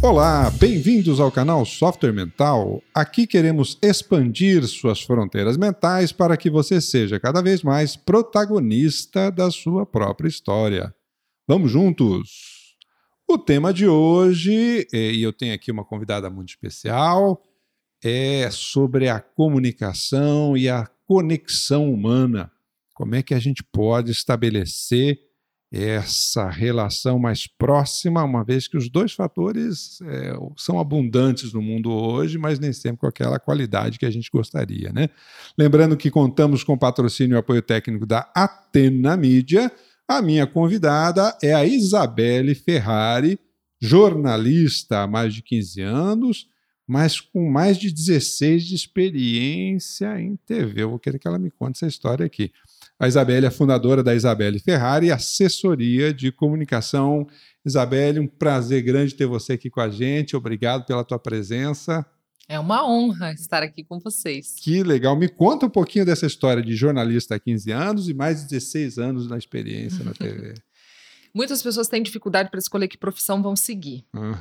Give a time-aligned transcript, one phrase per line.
[0.00, 2.80] Olá, bem-vindos ao canal Software Mental.
[2.94, 9.50] Aqui queremos expandir suas fronteiras mentais para que você seja cada vez mais protagonista da
[9.50, 10.94] sua própria história.
[11.48, 12.76] Vamos juntos!
[13.26, 17.42] O tema de hoje, e eu tenho aqui uma convidada muito especial,
[18.02, 22.52] é sobre a comunicação e a conexão humana.
[22.94, 25.18] Como é que a gente pode estabelecer
[25.70, 31.90] essa relação mais próxima, uma vez que os dois fatores é, são abundantes no mundo
[31.90, 34.90] hoje, mas nem sempre com aquela qualidade que a gente gostaria.
[34.92, 35.10] Né?
[35.58, 39.70] Lembrando que contamos com patrocínio e apoio técnico da Atena Mídia.
[40.06, 43.38] A minha convidada é a Isabelle Ferrari,
[43.78, 46.48] jornalista há mais de 15 anos,
[46.86, 50.82] mas com mais de 16 de experiência em TV.
[50.82, 52.50] Eu vou querer que ela me conte essa história aqui.
[52.98, 57.28] A Isabelle é fundadora da Isabelle Ferrari, assessoria de comunicação.
[57.64, 60.34] Isabelle, um prazer grande ter você aqui com a gente.
[60.34, 62.04] Obrigado pela tua presença.
[62.48, 64.56] É uma honra estar aqui com vocês.
[64.58, 65.14] Que legal.
[65.14, 68.98] Me conta um pouquinho dessa história de jornalista há 15 anos e mais de 16
[68.98, 70.54] anos na experiência na TV.
[71.32, 74.04] Muitas pessoas têm dificuldade para escolher que profissão vão seguir.
[74.12, 74.34] Uhum.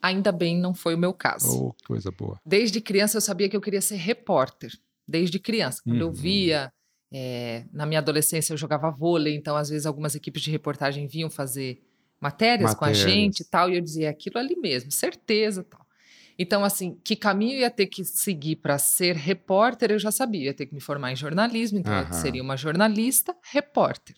[0.00, 1.66] Ainda bem, não foi o meu caso.
[1.66, 2.40] Oh, coisa boa.
[2.46, 4.72] Desde criança eu sabia que eu queria ser repórter.
[5.06, 5.82] Desde criança.
[5.82, 6.08] Quando uhum.
[6.08, 6.72] eu via
[7.12, 11.30] é, na minha adolescência eu jogava vôlei, então às vezes algumas equipes de reportagem vinham
[11.30, 11.82] fazer
[12.20, 12.74] matérias, matérias.
[12.74, 15.86] com a gente e tal, e eu dizia aquilo ali mesmo, certeza tal.
[16.38, 20.42] Então, assim, que caminho eu ia ter que seguir para ser repórter, eu já sabia.
[20.42, 22.06] Eu ia ter que me formar em jornalismo, então uhum.
[22.06, 24.14] eu seria uma jornalista, repórter.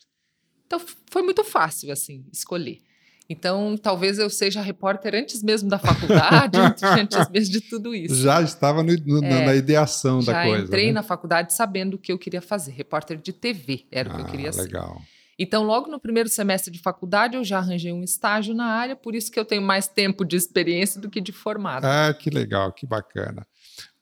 [0.66, 0.78] Então,
[1.10, 2.82] foi muito fácil, assim, escolher.
[3.30, 8.16] Então, talvez eu seja repórter antes mesmo da faculdade, antes mesmo de tudo isso.
[8.16, 10.58] Já estava no, no, é, na ideação da coisa.
[10.58, 10.92] Já entrei né?
[10.94, 12.72] na faculdade sabendo o que eu queria fazer.
[12.72, 14.54] Repórter de TV era ah, o que eu ah, queria legal.
[14.54, 14.62] ser.
[14.62, 15.02] Legal.
[15.38, 19.14] Então, logo no primeiro semestre de faculdade, eu já arranjei um estágio na área, por
[19.14, 21.84] isso que eu tenho mais tempo de experiência do que de formado.
[21.84, 23.46] Ah, que legal, que bacana.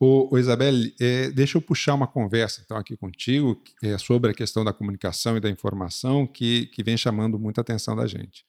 [0.00, 4.34] O, o Isabelle, é, deixa eu puxar uma conversa então aqui contigo é, sobre a
[4.34, 8.48] questão da comunicação e da informação que, que vem chamando muita atenção da gente.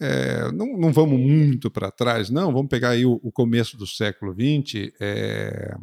[0.00, 3.86] É, não, não, vamos muito para trás, não, vamos pegar aí o, o começo do
[3.86, 4.92] século XX.
[5.00, 5.74] É,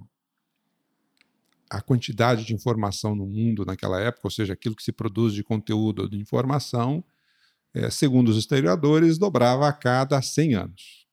[1.69, 5.41] a quantidade de informação no mundo naquela época, ou seja, aquilo que se produz de
[5.41, 7.01] conteúdo ou de informação,
[7.73, 11.07] é, segundo os historiadores, dobrava a cada 100 anos.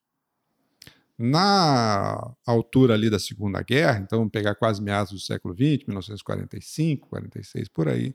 [1.16, 7.08] Na altura ali da Segunda Guerra, então vamos pegar quase meados do século XX, 1945,
[7.08, 8.14] 46, por aí,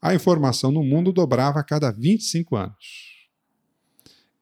[0.00, 3.21] a informação no mundo dobrava a cada 25 anos.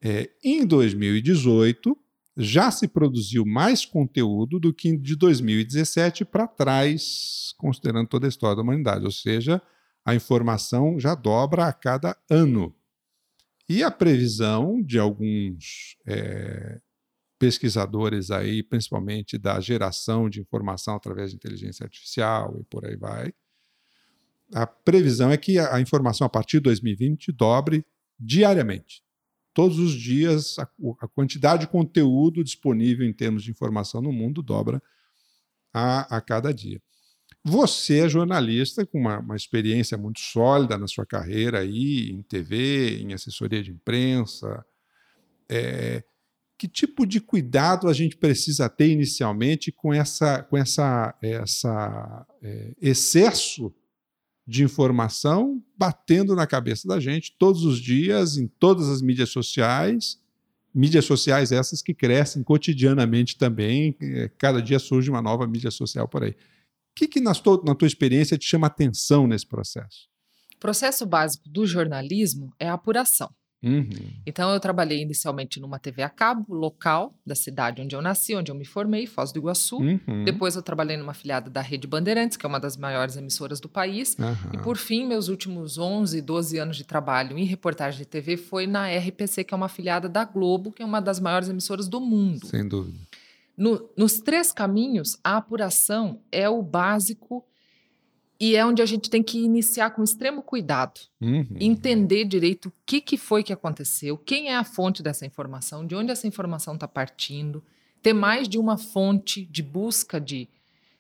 [0.03, 1.97] É, em 2018,
[2.37, 8.57] já se produziu mais conteúdo do que de 2017 para trás, considerando toda a história
[8.57, 9.05] da humanidade.
[9.05, 9.61] Ou seja,
[10.05, 12.75] a informação já dobra a cada ano.
[13.69, 16.81] E a previsão de alguns é,
[17.39, 23.33] pesquisadores aí, principalmente da geração de informação através de inteligência artificial e por aí vai,
[24.53, 27.85] a previsão é que a informação a partir de 2020 dobre
[28.19, 29.03] diariamente
[29.53, 30.69] todos os dias a,
[31.01, 34.83] a, quantidade de conteúdo disponível em termos de informação no mundo dobra
[35.73, 36.81] a, a cada dia.
[37.43, 43.01] Você é jornalista com uma, uma, experiência muito sólida na sua carreira aí, em TV,
[43.01, 44.65] em assessoria de imprensa.
[45.49, 46.05] É,
[46.59, 52.75] que tipo de cuidado a gente precisa ter inicialmente com essa, com essa, essa é,
[52.81, 53.75] excesso
[54.51, 60.19] de informação batendo na cabeça da gente todos os dias, em todas as mídias sociais.
[60.75, 66.09] Mídias sociais essas que crescem cotidianamente também, é, cada dia surge uma nova mídia social
[66.09, 66.33] por aí.
[66.33, 66.35] O
[66.97, 70.09] que, que na, tua, na tua experiência te chama atenção nesse processo?
[70.57, 73.33] O processo básico do jornalismo é a apuração.
[73.63, 73.91] Uhum.
[74.27, 78.51] Então, eu trabalhei inicialmente numa TV a cabo local da cidade onde eu nasci, onde
[78.51, 79.79] eu me formei, Foz do Iguaçu.
[79.79, 80.25] Uhum.
[80.25, 83.69] Depois, eu trabalhei numa filiada da Rede Bandeirantes, que é uma das maiores emissoras do
[83.69, 84.17] país.
[84.19, 84.35] Uhum.
[84.55, 88.67] E, por fim, meus últimos 11, 12 anos de trabalho em reportagem de TV foi
[88.67, 92.01] na RPC, que é uma filiada da Globo, que é uma das maiores emissoras do
[92.01, 92.47] mundo.
[92.47, 92.99] Sem dúvida.
[93.57, 97.45] No, nos três caminhos, a apuração é o básico
[98.41, 101.47] e é onde a gente tem que iniciar com extremo cuidado, uhum.
[101.61, 105.95] entender direito o que, que foi que aconteceu, quem é a fonte dessa informação, de
[105.95, 107.63] onde essa informação está partindo,
[108.01, 110.49] ter mais de uma fonte de busca de,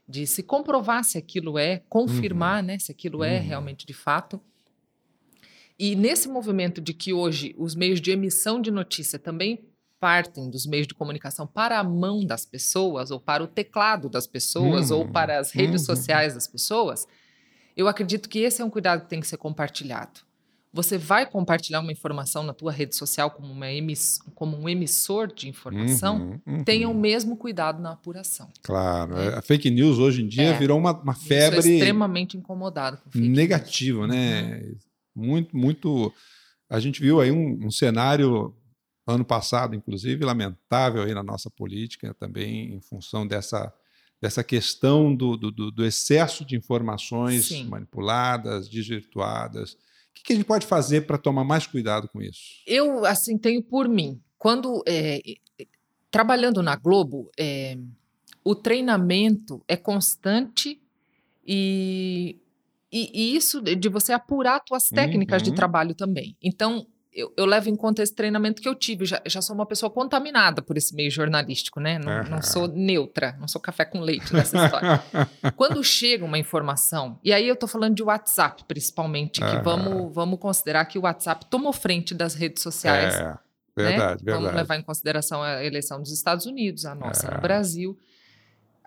[0.06, 2.66] de se comprovar se aquilo é, confirmar uhum.
[2.66, 3.46] né, se aquilo é uhum.
[3.46, 4.38] realmente de fato.
[5.78, 9.64] E nesse movimento de que hoje os meios de emissão de notícia também
[9.98, 14.26] partem dos meios de comunicação para a mão das pessoas, ou para o teclado das
[14.26, 15.12] pessoas, ou uhum.
[15.12, 15.94] para as redes uhum.
[15.94, 17.06] sociais das pessoas,
[17.80, 20.20] eu acredito que esse é um cuidado que tem que ser compartilhado.
[20.72, 25.26] você vai compartilhar uma informação na tua rede social como, uma emiss, como um emissor
[25.26, 26.64] de informação, uhum, uhum.
[26.64, 28.48] tenha o mesmo cuidado na apuração.
[28.62, 29.14] Claro.
[29.14, 29.34] Né?
[29.34, 30.58] A fake news hoje em dia é.
[30.58, 31.56] virou uma, uma febre...
[31.58, 34.10] Eu extremamente incomodado com fake Negativo, news.
[34.10, 34.60] né?
[34.62, 34.76] Uhum.
[35.26, 36.12] Muito, muito...
[36.68, 38.54] A gente viu aí um, um cenário
[39.06, 43.72] ano passado, inclusive, lamentável aí na nossa política também em função dessa
[44.20, 47.64] dessa questão do, do, do excesso de informações Sim.
[47.64, 49.72] manipuladas, desvirtuadas.
[49.72, 52.60] O que a gente pode fazer para tomar mais cuidado com isso?
[52.66, 54.20] Eu, assim, tenho por mim.
[54.36, 55.20] Quando, é,
[56.10, 57.78] trabalhando na Globo, é,
[58.44, 60.80] o treinamento é constante
[61.46, 62.38] e,
[62.92, 65.48] e, e, isso de você apurar suas técnicas uhum.
[65.48, 66.36] de trabalho também.
[66.42, 69.04] Então, eu, eu, levo em conta esse treinamento que eu tive.
[69.04, 71.98] Já, já sou uma pessoa contaminada por esse meio jornalístico, né?
[71.98, 72.30] Não, uhum.
[72.30, 75.02] não sou neutra, não sou café com leite nessa história.
[75.56, 79.62] Quando chega uma informação, e aí eu tô falando de WhatsApp, principalmente, que uhum.
[79.62, 83.14] vamos, vamos considerar que o WhatsApp tomou frente das redes sociais.
[83.14, 83.38] É,
[83.76, 84.32] verdade, né?
[84.32, 87.34] Vamos levar em consideração a eleição dos Estados Unidos, a nossa é.
[87.34, 87.98] no Brasil.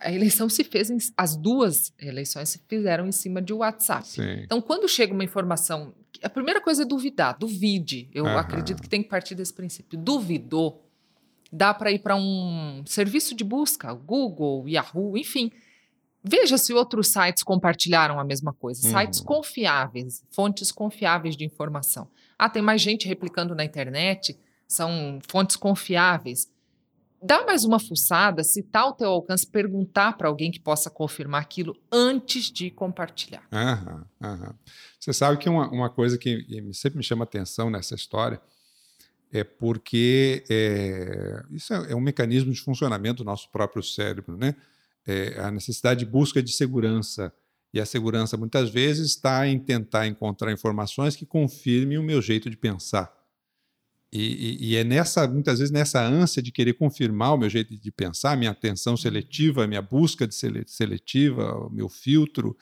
[0.04, 4.08] A eleição se fez, em, as duas eleições se fizeram em cima de WhatsApp.
[4.08, 4.42] Sim.
[4.44, 8.10] Então, quando chega uma informação a primeira coisa é duvidar, duvide.
[8.14, 10.00] Eu acredito que tem que partir desse princípio.
[10.00, 10.90] Duvidou,
[11.52, 15.52] dá para ir para um serviço de busca, Google, Yahoo, enfim.
[16.24, 18.88] Veja se outros sites compartilharam a mesma coisa.
[18.88, 18.94] Uhum.
[18.94, 22.08] Sites confiáveis, fontes confiáveis de informação.
[22.40, 26.50] Ah, tem mais gente replicando na internet, são fontes confiáveis
[27.24, 31.42] dá mais uma fuçada, se está ao teu alcance, perguntar para alguém que possa confirmar
[31.42, 33.48] aquilo antes de compartilhar.
[33.52, 34.56] Aham, aham.
[35.00, 38.42] Você sabe que uma, uma coisa que sempre me chama atenção nessa história
[39.32, 44.56] é porque é, isso é, é, um mecanismo de funcionamento do nosso próprio cérebro, né?
[45.06, 47.34] É a necessidade de busca de segurança.
[47.74, 52.50] E a segurança, muitas vezes, está em tentar encontrar informações que confirmem o meu jeito
[52.50, 53.12] de pensar.
[54.16, 57.76] E, e, e, é nessa, muitas vezes, nessa ânsia de querer confirmar o meu jeito
[57.76, 60.36] de pensar, minha atenção seletiva, minha busca de
[60.68, 62.56] seletiva, o meu filtro,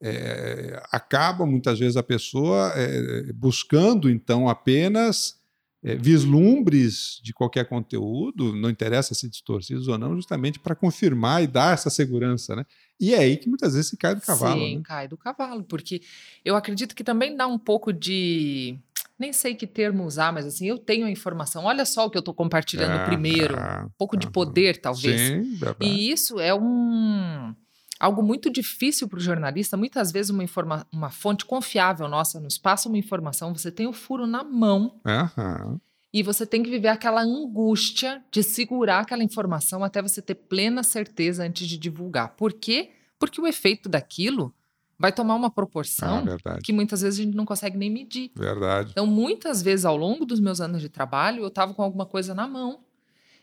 [0.00, 5.42] é, acaba muitas vezes a pessoa é, buscando então apenas
[5.82, 11.48] é, vislumbres de qualquer conteúdo, não interessa se distorcidos ou não, justamente para confirmar e
[11.48, 12.64] dar essa segurança, né?
[13.00, 14.60] E é aí que muitas vezes se cai do cavalo.
[14.60, 14.82] Sim, né?
[14.84, 16.00] cai do cavalo, porque
[16.44, 18.78] eu acredito que também dá um pouco de
[19.18, 21.64] nem sei que termo usar, mas assim, eu tenho a informação.
[21.64, 23.56] Olha só o que eu estou compartilhando é, primeiro.
[23.56, 25.20] É, um pouco de poder, talvez.
[25.20, 27.54] Sim, e isso é um
[27.98, 29.76] algo muito difícil para o jornalista.
[29.76, 33.92] Muitas vezes uma, informa uma fonte confiável nossa nos passa uma informação, você tem o
[33.92, 35.00] furo na mão.
[35.06, 35.80] Uhum.
[36.12, 40.82] E você tem que viver aquela angústia de segurar aquela informação até você ter plena
[40.82, 42.36] certeza antes de divulgar.
[42.36, 42.90] Por quê?
[43.18, 44.54] Porque o efeito daquilo
[44.98, 48.30] vai tomar uma proporção ah, que muitas vezes a gente não consegue nem medir.
[48.34, 48.90] Verdade.
[48.92, 52.34] Então, muitas vezes ao longo dos meus anos de trabalho, eu estava com alguma coisa
[52.34, 52.80] na mão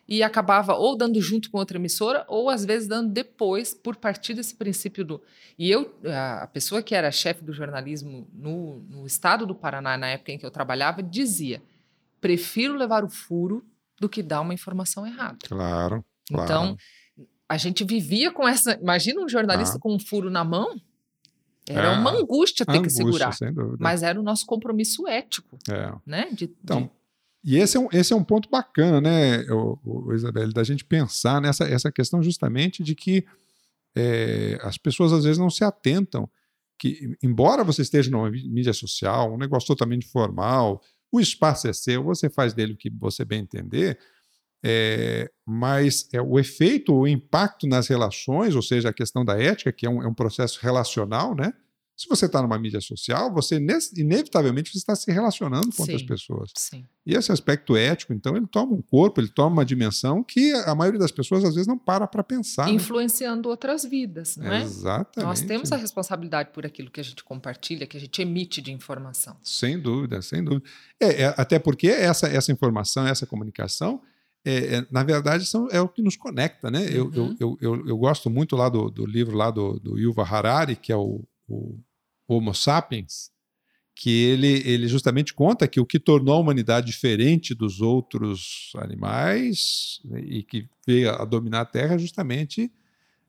[0.08, 4.34] e acabava ou dando junto com outra emissora ou às vezes dando depois por partir
[4.34, 5.22] desse princípio do
[5.58, 5.96] e eu
[6.42, 10.38] a pessoa que era chefe do jornalismo no, no estado do Paraná na época em
[10.38, 11.62] que eu trabalhava dizia
[12.20, 13.64] prefiro levar o furo
[14.00, 16.44] do que dar uma informação errada claro, claro.
[16.44, 16.78] então
[17.48, 19.80] a gente vivia com essa imagina um jornalista ah.
[19.80, 20.76] com um furo na mão
[21.68, 23.36] era é, uma angústia ter angústia, que segurar.
[23.80, 25.58] Mas era o nosso compromisso ético.
[25.70, 25.94] É.
[26.06, 26.30] Né?
[26.32, 26.92] De, então, de...
[27.44, 30.86] E esse é, um, esse é um ponto bacana, né, o, o Isabelle, da gente
[30.86, 33.26] pensar nessa essa questão justamente de que
[33.96, 36.30] é, as pessoas às vezes não se atentam
[36.78, 42.04] que, embora você esteja numa mídia social, um negócio totalmente formal, o espaço é seu,
[42.04, 44.00] você faz dele o que você bem entender,
[44.64, 49.72] é, mas é, o efeito, o impacto nas relações, ou seja, a questão da ética,
[49.72, 51.54] que é um, é um processo relacional, né?
[52.02, 53.64] Se você está numa mídia social, você
[53.96, 56.52] inevitavelmente está se relacionando com sim, outras pessoas.
[56.58, 56.84] Sim.
[57.06, 60.74] E esse aspecto ético, então, ele toma um corpo, ele toma uma dimensão que a
[60.74, 62.66] maioria das pessoas às vezes não para para pensar.
[62.66, 62.74] Né?
[62.74, 63.52] Influenciando né?
[63.52, 64.64] outras vidas, não é?
[64.64, 65.28] Exatamente.
[65.28, 68.72] Nós temos a responsabilidade por aquilo que a gente compartilha, que a gente emite de
[68.72, 69.38] informação.
[69.44, 70.68] Sem dúvida, sem dúvida.
[71.00, 74.02] É, é, até porque essa, essa informação, essa comunicação,
[74.44, 76.80] é, é, na verdade, são, é o que nos conecta, né?
[76.80, 76.88] Uhum.
[76.88, 80.26] Eu, eu, eu, eu, eu, gosto muito lá do, do livro lá do, do Yuval
[80.26, 81.78] Harari, que é o, o
[82.28, 83.30] Homo Sapiens,
[83.94, 90.02] que ele, ele justamente conta que o que tornou a humanidade diferente dos outros animais
[90.06, 92.72] né, e que veio a dominar a Terra é justamente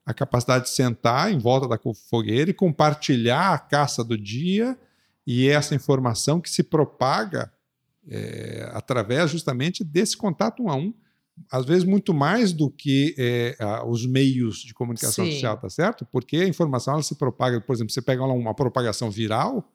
[0.05, 1.79] a capacidade de sentar em volta da
[2.09, 4.77] fogueira e compartilhar a caça do dia
[5.27, 7.53] e essa informação que se propaga
[8.09, 10.93] é, através justamente desse contato um a um
[11.51, 13.55] às vezes muito mais do que é,
[13.87, 15.31] os meios de comunicação Sim.
[15.31, 16.05] social, tá certo?
[16.11, 19.67] Porque a informação ela se propaga, por exemplo, você pega lá uma propagação viral,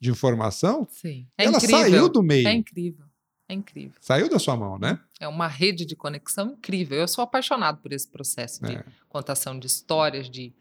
[0.00, 1.26] de informação, Sim.
[1.38, 1.78] É ela incrível.
[1.78, 2.46] saiu do meio.
[2.46, 3.06] É incrível.
[3.48, 3.96] É incrível.
[4.00, 4.98] Saiu da sua mão, né?
[5.20, 6.98] É uma rede de conexão incrível.
[6.98, 8.84] Eu sou apaixonado por esse processo de é.
[9.08, 10.52] contação de histórias, de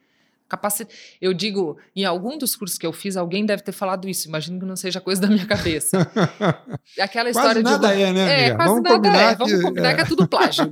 [0.47, 0.95] capacidade.
[1.19, 4.27] Eu digo, em algum dos cursos que eu fiz, alguém deve ter falado isso.
[4.27, 6.09] Imagino que não seja coisa da minha cabeça.
[6.99, 8.01] Aquela história quase nada de.
[8.01, 8.47] é, né?
[8.47, 9.31] É, quase Vamos nada combinar é.
[9.31, 9.37] Que...
[9.37, 9.93] Vamos combinar é.
[9.95, 10.71] que é tudo plágio.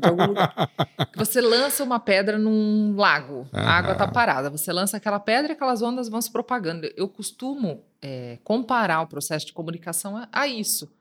[1.18, 4.50] Você lança uma pedra num lago, a água está parada.
[4.50, 6.90] Você lança aquela pedra e aquelas ondas vão se propagando.
[6.96, 10.92] Eu costumo é, comparar o processo de comunicação a, a isso.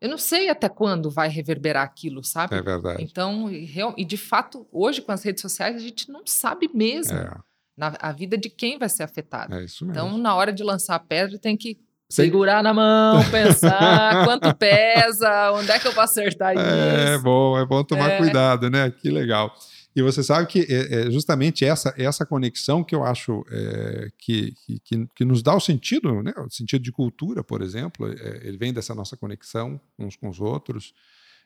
[0.00, 2.56] Eu não sei até quando vai reverberar aquilo, sabe?
[2.56, 3.00] É verdade.
[3.04, 7.16] Então, e, e de fato, hoje com as redes sociais, a gente não sabe mesmo.
[7.16, 9.54] É na a vida de quem vai ser afetado.
[9.54, 10.06] É isso mesmo.
[10.06, 11.78] Então, na hora de lançar a pedra, tem que
[12.10, 16.62] segurar na mão, pensar quanto pesa, onde é que eu vou acertar é, isso.
[16.62, 18.18] É bom, é bom tomar é.
[18.18, 18.90] cuidado, né?
[18.90, 19.54] Que legal.
[19.94, 24.54] E você sabe que é, é justamente essa, essa conexão que eu acho é, que,
[24.84, 26.32] que, que, nos dá o sentido, né?
[26.38, 30.40] o sentido de cultura, por exemplo, é, ele vem dessa nossa conexão uns com os
[30.40, 30.94] outros,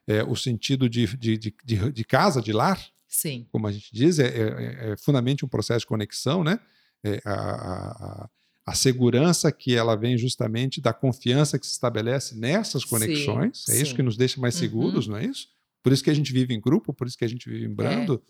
[0.06, 1.52] é, o sentido de, de, de,
[1.92, 3.46] de, casa, de lar, Sim.
[3.50, 6.58] Como a gente diz, é, é, é fundamentalmente um processo de conexão, né?
[7.04, 8.28] É a, a,
[8.66, 13.64] a, segurança que ela vem justamente da confiança que se estabelece nessas conexões.
[13.64, 13.96] Sim, é isso sim.
[13.96, 15.12] que nos deixa mais seguros, uhum.
[15.12, 15.48] não é isso?
[15.82, 17.72] Por isso que a gente vive em grupo, por isso que a gente vive em
[17.72, 18.20] brando.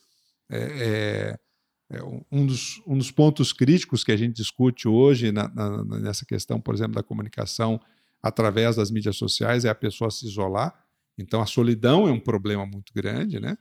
[0.51, 1.39] É,
[1.91, 5.85] é, é um, dos, um dos pontos críticos que a gente discute hoje na, na,
[6.01, 7.81] nessa questão, por exemplo, da comunicação
[8.23, 10.75] através das mídias sociais é a pessoa se isolar.
[11.17, 13.57] Então, a solidão é um problema muito grande, né?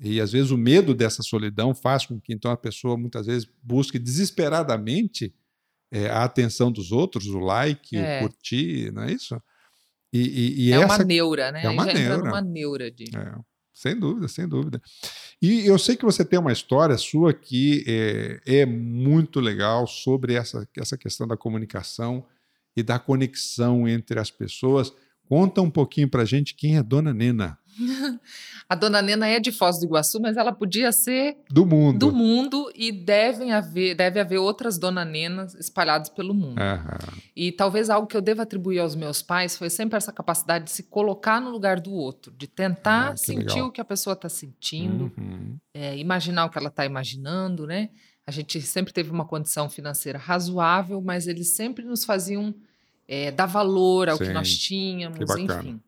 [0.00, 3.46] E às vezes o medo dessa solidão faz com que então a pessoa muitas vezes
[3.62, 5.34] busque desesperadamente
[5.92, 8.18] é, a atenção dos outros, o like, é.
[8.18, 9.40] o curtir, não é isso?
[10.12, 10.86] E, e, e é essa...
[10.86, 11.64] uma neura, né?
[11.64, 12.30] É uma neura.
[12.30, 13.04] uma neura de.
[13.14, 13.34] É,
[13.72, 14.80] sem dúvida, sem dúvida.
[15.40, 20.34] E eu sei que você tem uma história sua que é, é muito legal sobre
[20.34, 22.26] essa, essa questão da comunicação
[22.76, 24.92] e da conexão entre as pessoas.
[25.28, 27.58] Conta um pouquinho para gente quem é Dona Nena.
[28.68, 31.98] A dona Nena é de Foz do Iguaçu, mas ela podia ser do mundo.
[31.98, 36.60] Do mundo e devem haver, deve haver outras Dona Nenas espalhadas pelo mundo.
[36.60, 37.20] Uhum.
[37.34, 40.70] E talvez algo que eu deva atribuir aos meus pais foi sempre essa capacidade de
[40.70, 43.68] se colocar no lugar do outro, de tentar ah, sentir legal.
[43.68, 45.56] o que a pessoa está sentindo, uhum.
[45.74, 47.90] é, imaginar o que ela está imaginando, né?
[48.26, 52.54] A gente sempre teve uma condição financeira razoável, mas eles sempre nos faziam
[53.08, 54.26] é, dar valor ao Sim.
[54.26, 55.80] que nós tínhamos, enfim.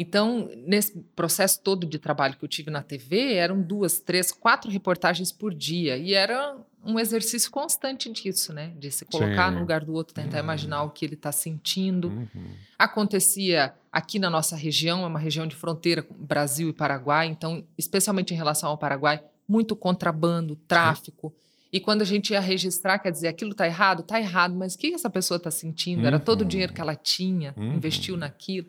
[0.00, 4.70] Então, nesse processo todo de trabalho que eu tive na TV, eram duas, três, quatro
[4.70, 5.96] reportagens por dia.
[5.96, 8.72] E era um exercício constante disso, né?
[8.78, 9.54] De se colocar Sim.
[9.56, 10.44] no lugar do outro, tentar uhum.
[10.44, 12.10] imaginar o que ele está sentindo.
[12.10, 12.46] Uhum.
[12.78, 17.64] Acontecia aqui na nossa região, é uma região de fronteira com Brasil e Paraguai, então,
[17.76, 21.34] especialmente em relação ao Paraguai, muito contrabando, tráfico.
[21.36, 21.68] Sim.
[21.72, 24.02] E quando a gente ia registrar, quer dizer, aquilo está errado?
[24.02, 26.02] Está errado, mas o que essa pessoa está sentindo?
[26.02, 26.06] Uhum.
[26.06, 26.48] Era todo o uhum.
[26.48, 27.74] dinheiro que ela tinha, uhum.
[27.74, 28.68] investiu naquilo.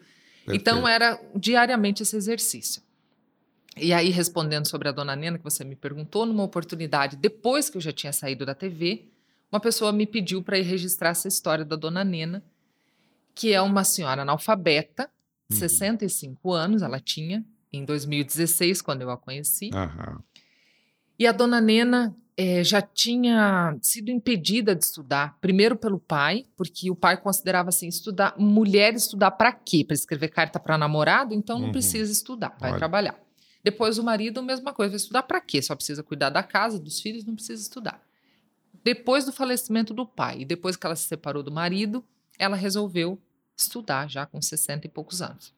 [0.56, 2.82] Então era diariamente esse exercício.
[3.78, 7.78] E aí, respondendo sobre a dona Nena, que você me perguntou, numa oportunidade, depois que
[7.78, 9.06] eu já tinha saído da TV,
[9.52, 12.44] uma pessoa me pediu para ir registrar essa história da dona Nena,
[13.34, 15.10] que é uma senhora analfabeta,
[15.50, 15.58] uhum.
[15.58, 19.70] 65 anos ela tinha, em 2016, quando eu a conheci.
[19.74, 20.20] Uhum.
[21.18, 26.90] E a dona Nena é, já tinha sido impedida de estudar, primeiro pelo pai, porque
[26.90, 29.84] o pai considerava assim, estudar, mulher estudar para quê?
[29.84, 31.34] Para escrever carta para namorado?
[31.34, 31.74] Então não uhum.
[31.74, 32.78] precisa estudar, vai Olha.
[32.78, 33.20] trabalhar.
[33.62, 35.62] Depois o marido, a mesma coisa, vai estudar para quê?
[35.62, 38.02] Só precisa cuidar da casa, dos filhos, não precisa estudar.
[38.86, 42.02] Depois do falecimento do pai e depois que ela se separou do marido,
[42.38, 43.20] ela resolveu
[43.58, 45.54] estudar já com 60 e poucos anos.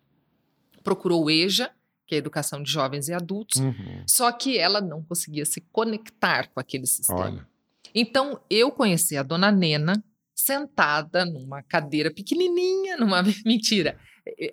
[0.84, 1.70] Procurou o EJA,
[2.12, 4.04] que é a educação de jovens e adultos, uhum.
[4.06, 7.22] só que ela não conseguia se conectar com aquele sistema.
[7.22, 7.48] Olha.
[7.96, 10.04] Então, eu conheci a dona Nena
[10.36, 13.98] sentada numa cadeira pequenininha, numa mentira.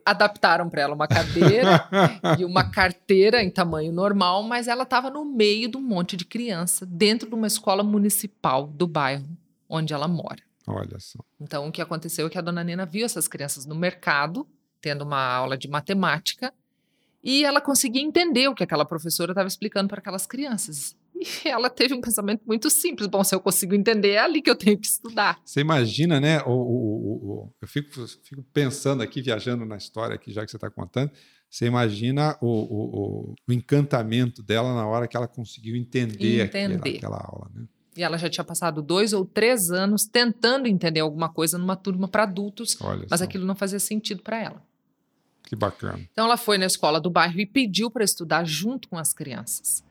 [0.07, 1.89] Adaptaram para ela uma cadeira
[2.39, 6.25] e uma carteira em tamanho normal, mas ela estava no meio de um monte de
[6.25, 9.27] criança, dentro de uma escola municipal do bairro
[9.69, 10.43] onde ela mora.
[10.65, 11.19] Olha só.
[11.41, 14.47] Então, o que aconteceu é que a dona Nena viu essas crianças no mercado,
[14.81, 16.55] tendo uma aula de matemática,
[17.23, 20.97] e ela conseguia entender o que aquela professora estava explicando para aquelas crianças.
[21.15, 23.09] E ela teve um pensamento muito simples.
[23.09, 25.41] Bom, se eu consigo entender, é ali que eu tenho que estudar.
[25.45, 26.41] Você imagina, né?
[26.43, 30.57] O, o, o eu fico, fico, pensando aqui, viajando na história aqui, já que você
[30.57, 31.11] está contando.
[31.51, 36.99] Você imagina o, o, encantamento dela na hora que ela conseguiu entender, entender.
[36.99, 37.65] Aquela, aquela aula, né?
[37.97, 42.07] E ela já tinha passado dois ou três anos tentando entender alguma coisa numa turma
[42.07, 43.25] para adultos, Olha mas só.
[43.25, 44.63] aquilo não fazia sentido para ela.
[45.49, 46.07] Que bacana.
[46.13, 49.83] Então ela foi na escola do bairro e pediu para estudar junto com as crianças.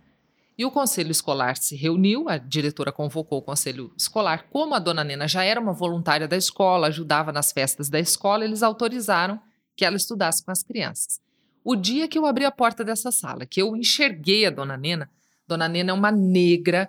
[0.55, 4.45] E o conselho escolar se reuniu, a diretora convocou o conselho escolar.
[4.51, 8.45] Como a dona Nena já era uma voluntária da escola, ajudava nas festas da escola,
[8.45, 9.39] eles autorizaram
[9.75, 11.19] que ela estudasse com as crianças.
[11.63, 15.09] O dia que eu abri a porta dessa sala, que eu enxerguei a dona Nena,
[15.47, 16.87] dona Nena é uma negra,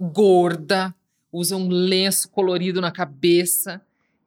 [0.00, 0.94] gorda,
[1.32, 3.82] usa um lenço colorido na cabeça,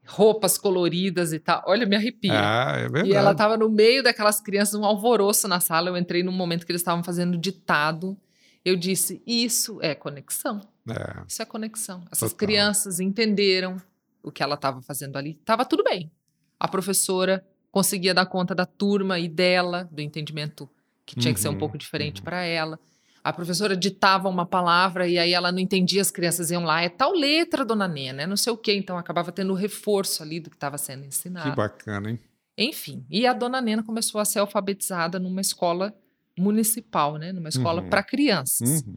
[0.05, 1.63] roupas coloridas e tal.
[1.65, 2.33] Olha, me arrepia.
[2.33, 3.09] Ah, é verdade.
[3.09, 5.89] E ela estava no meio daquelas crianças, um alvoroço na sala.
[5.89, 8.17] Eu entrei num momento que eles estavam fazendo ditado
[8.63, 10.61] eu disse: isso é conexão.
[10.87, 11.23] É.
[11.27, 12.03] Isso é conexão.
[12.11, 12.47] Essas Total.
[12.47, 13.77] crianças entenderam
[14.23, 15.35] o que ela estava fazendo ali.
[15.45, 16.11] Tava tudo bem.
[16.59, 20.69] A professora conseguia dar conta da turma e dela, do entendimento
[21.05, 22.25] que tinha uhum, que ser um uhum, pouco diferente uhum.
[22.25, 22.79] para ela.
[23.23, 26.89] A professora ditava uma palavra e aí ela não entendia, as crianças iam lá, é
[26.89, 28.73] tal letra, dona Nena, é não sei o quê.
[28.73, 31.49] Então acabava tendo reforço ali do que estava sendo ensinado.
[31.49, 32.19] Que bacana, hein?
[32.57, 35.95] Enfim, e a dona Nena começou a ser alfabetizada numa escola
[36.37, 37.31] municipal, né?
[37.31, 37.89] Numa escola uhum.
[37.89, 38.81] para crianças.
[38.81, 38.95] Uhum.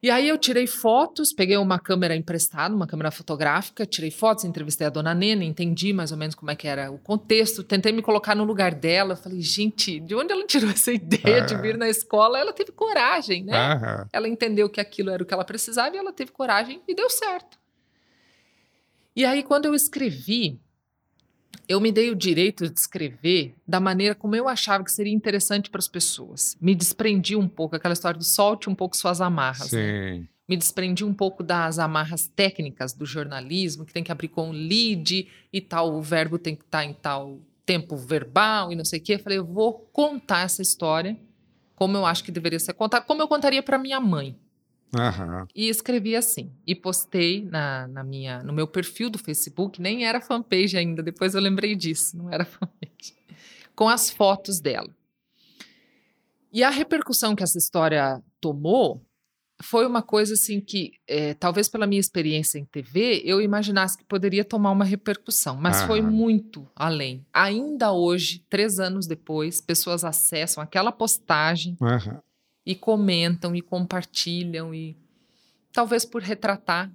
[0.00, 4.86] E aí eu tirei fotos, peguei uma câmera emprestada, uma câmera fotográfica, tirei fotos, entrevistei
[4.86, 8.00] a dona Nena, entendi mais ou menos como é que era o contexto, tentei me
[8.00, 11.46] colocar no lugar dela, falei, gente, de onde ela tirou essa ideia ah.
[11.46, 12.38] de vir na escola?
[12.38, 13.56] Ela teve coragem, né?
[13.56, 14.06] Ah.
[14.12, 17.10] Ela entendeu que aquilo era o que ela precisava e ela teve coragem e deu
[17.10, 17.58] certo.
[19.16, 20.60] E aí quando eu escrevi
[21.68, 25.68] eu me dei o direito de escrever da maneira como eu achava que seria interessante
[25.68, 26.56] para as pessoas.
[26.60, 29.72] Me desprendi um pouco, aquela história do solte um pouco suas amarras.
[29.72, 30.26] Né?
[30.48, 35.28] Me desprendi um pouco das amarras técnicas do jornalismo, que tem que abrir com lead
[35.52, 38.98] e tal, o verbo tem que estar tá em tal tempo verbal e não sei
[38.98, 39.14] o quê.
[39.16, 41.18] Eu falei, eu vou contar essa história
[41.78, 44.36] como eu acho que deveria ser contada, como eu contaria para minha mãe.
[44.94, 45.46] Uhum.
[45.54, 46.50] E escrevi assim.
[46.66, 51.34] E postei na, na minha, no meu perfil do Facebook, nem era fanpage ainda, depois
[51.34, 53.14] eu lembrei disso, não era fanpage.
[53.74, 54.90] Com as fotos dela.
[56.52, 59.04] E a repercussão que essa história tomou
[59.60, 64.04] foi uma coisa assim que, é, talvez pela minha experiência em TV, eu imaginasse que
[64.04, 67.26] poderia tomar uma repercussão, mas foi muito além.
[67.32, 71.76] Ainda hoje, três anos depois, pessoas acessam aquela postagem
[72.68, 74.94] e comentam e compartilham e
[75.72, 76.92] talvez por retratar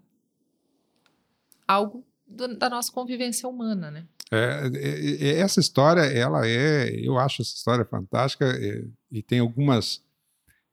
[1.67, 4.07] algo do, da nossa convivência humana, né?
[4.31, 9.39] É, é, é, essa história, ela é, eu acho essa história fantástica é, e tem
[9.39, 10.03] algumas.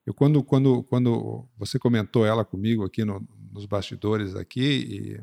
[0.05, 5.19] Eu quando quando quando você comentou ela comigo aqui no, nos bastidores aqui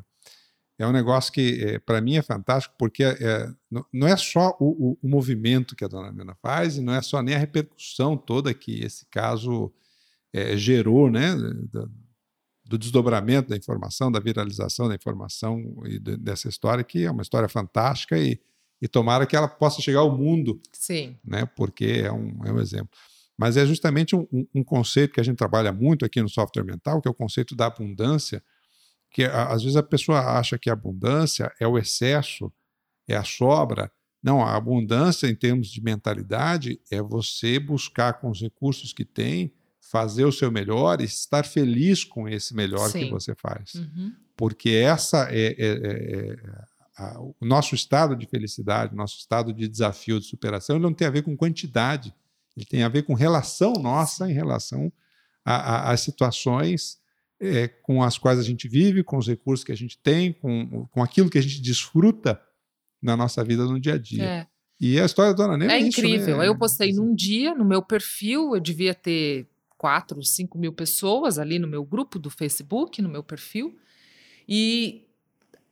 [0.78, 3.48] é um negócio que é, para mim é fantástico porque é, é
[3.92, 7.02] não é só o, o, o, movimento que a dona Nena faz e não é
[7.02, 9.72] só nem a repercussão toda que esse caso
[10.32, 11.90] é, gerou, né, do,
[12.64, 17.22] do, desdobramento da informação, da viralização da informação e de, dessa história que é uma
[17.22, 18.40] história fantástica e,
[18.80, 21.16] e tomara que ela possa chegar ao mundo, Sim.
[21.24, 22.96] né, porque é um, é um exemplo.
[23.36, 27.00] Mas é justamente um, um conceito que a gente trabalha muito aqui no software mental,
[27.00, 28.42] que é o conceito da abundância
[29.10, 32.52] que às vezes a pessoa acha que a abundância é o excesso,
[33.06, 33.90] é a sobra.
[34.22, 39.52] Não, a abundância em termos de mentalidade é você buscar com os recursos que tem,
[39.80, 43.04] fazer o seu melhor e estar feliz com esse melhor Sim.
[43.04, 43.74] que você faz.
[43.74, 44.12] Uhum.
[44.36, 46.36] Porque essa é, é, é, é
[46.98, 51.06] a, o nosso estado de felicidade, nosso estado de desafio, de superação, ele não tem
[51.06, 52.14] a ver com quantidade,
[52.56, 54.92] ele tem a ver com relação nossa em relação
[55.44, 56.98] às situações
[57.40, 60.86] é, com as quais a gente vive, com os recursos que a gente tem, com,
[60.90, 62.40] com aquilo que a gente desfruta
[63.00, 64.24] na nossa vida no dia a dia.
[64.24, 64.46] É.
[64.80, 66.28] E a história da Dona Nena é, é incrível.
[66.28, 66.48] Isso, né?
[66.48, 71.58] Eu postei num dia no meu perfil, eu devia ter 4, 5 mil pessoas ali
[71.58, 73.76] no meu grupo do Facebook, no meu perfil.
[74.48, 75.04] E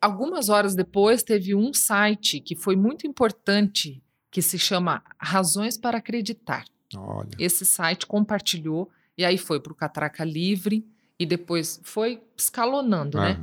[0.00, 5.98] algumas horas depois teve um site que foi muito importante, que se chama Razões para
[5.98, 6.64] Acreditar.
[6.96, 7.30] Olha.
[7.38, 10.84] Esse site compartilhou, e aí foi para o Catraca Livre
[11.18, 13.24] e depois foi escalonando, uhum.
[13.24, 13.42] né?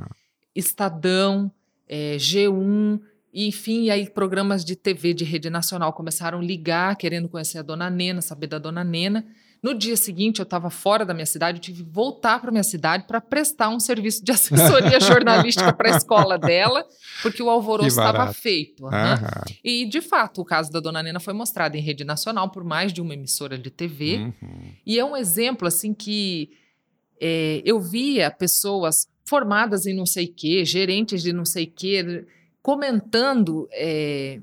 [0.54, 1.50] Estadão,
[1.88, 3.00] é, G1,
[3.32, 7.62] enfim, e aí programas de TV de rede nacional começaram a ligar, querendo conhecer a
[7.62, 9.24] dona Nena, saber da dona Nena.
[9.60, 12.62] No dia seguinte, eu estava fora da minha cidade, eu tive que voltar para minha
[12.62, 16.86] cidade para prestar um serviço de assessoria jornalística para a escola dela,
[17.22, 18.84] porque o alvoroço estava feito.
[18.84, 18.90] Uhum.
[19.64, 22.92] E, de fato, o caso da Dona Nena foi mostrado em rede nacional por mais
[22.92, 24.18] de uma emissora de TV.
[24.18, 24.72] Uhum.
[24.86, 26.50] E é um exemplo, assim, que
[27.26, 31.70] é, eu via pessoas formadas em não sei o quê, gerentes de não sei o
[31.70, 32.26] quê,
[32.60, 34.42] comentando é,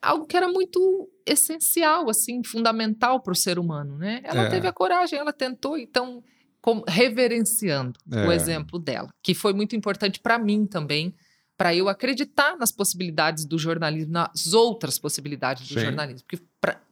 [0.00, 4.22] algo que era muito essencial, assim, fundamental para o ser humano, né?
[4.24, 4.48] Ela é.
[4.48, 6.24] teve a coragem, ela tentou, então,
[6.62, 8.34] com, reverenciando o é.
[8.34, 11.14] exemplo dela, que foi muito importante para mim também,
[11.54, 15.80] para eu acreditar nas possibilidades do jornalismo, nas outras possibilidades do Sim.
[15.80, 16.42] jornalismo, porque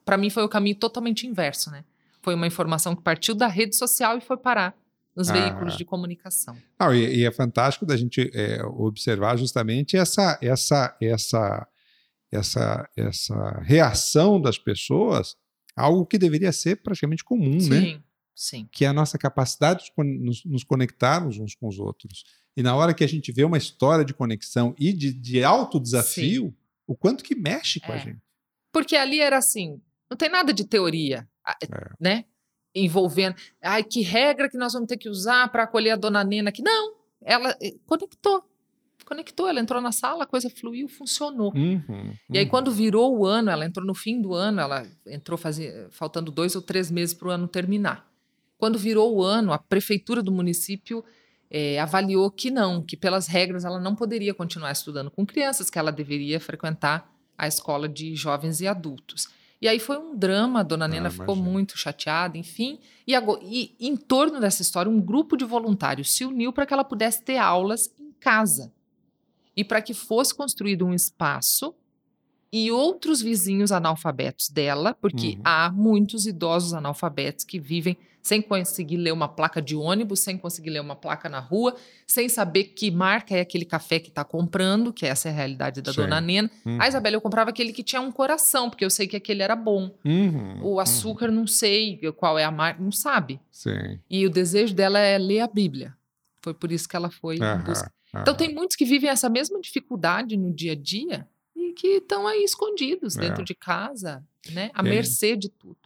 [0.04, 1.82] para mim foi o caminho totalmente inverso, né?
[2.20, 4.74] Foi uma informação que partiu da rede social e foi parar
[5.16, 5.32] nos ah.
[5.32, 6.56] veículos de comunicação.
[6.78, 11.68] Não, e, e, é fantástico da gente é, observar justamente essa, essa, essa,
[12.32, 15.36] essa, essa reação das pessoas,
[15.76, 17.80] algo que deveria ser praticamente comum, sim, né?
[17.80, 18.02] Sim,
[18.34, 18.68] sim.
[18.72, 22.24] Que é a nossa capacidade de nos, nos conectarmos uns com os outros.
[22.56, 25.80] E na hora que a gente vê uma história de conexão e de, de alto
[25.80, 26.56] desafio, sim.
[26.86, 27.96] o quanto que mexe com é.
[27.96, 28.22] a gente.
[28.72, 31.66] Porque ali era assim, não tem nada de teoria, é.
[32.00, 32.24] né?
[32.74, 36.48] Envolvendo, ai, que regra que nós vamos ter que usar para acolher a dona Nena
[36.48, 36.62] aqui.
[36.62, 38.42] Não, ela eh, conectou.
[39.04, 41.52] Conectou, ela entrou na sala, a coisa fluiu, funcionou.
[41.54, 42.14] Uhum, uhum.
[42.30, 45.88] E aí, quando virou o ano, ela entrou no fim do ano, ela entrou fazia,
[45.90, 48.10] faltando dois ou três meses para o ano terminar.
[48.56, 51.04] Quando virou o ano, a prefeitura do município
[51.50, 55.78] é, avaliou que não, que pelas regras ela não poderia continuar estudando com crianças, que
[55.78, 59.28] ela deveria frequentar a escola de jovens e adultos.
[59.60, 62.78] E aí foi um drama, a dona Nena ah, ficou muito chateada, enfim.
[63.06, 66.74] E, agora, e em torno dessa história, um grupo de voluntários se uniu para que
[66.74, 68.72] ela pudesse ter aulas em casa.
[69.56, 71.74] E para que fosse construído um espaço
[72.52, 75.40] e outros vizinhos analfabetos dela, porque uhum.
[75.44, 80.70] há muitos idosos analfabetos que vivem sem conseguir ler uma placa de ônibus, sem conseguir
[80.70, 84.94] ler uma placa na rua, sem saber que marca é aquele café que está comprando,
[84.94, 86.00] que essa é a realidade da Sim.
[86.00, 86.50] dona Nena.
[86.64, 86.80] Uhum.
[86.80, 89.54] A Isabela, eu comprava aquele que tinha um coração, porque eu sei que aquele era
[89.54, 89.94] bom.
[90.02, 90.64] Uhum.
[90.64, 91.34] O açúcar, uhum.
[91.34, 93.38] não sei qual é a marca, não sabe.
[93.52, 94.00] Sim.
[94.08, 95.94] E o desejo dela é ler a Bíblia.
[96.40, 97.92] Foi por isso que ela foi em busca.
[98.16, 101.28] Então, tem muitos que vivem essa mesma dificuldade no dia a dia
[101.76, 103.44] que estão aí escondidos dentro é.
[103.44, 104.70] de casa, né?
[104.72, 105.76] À mercê de tudo.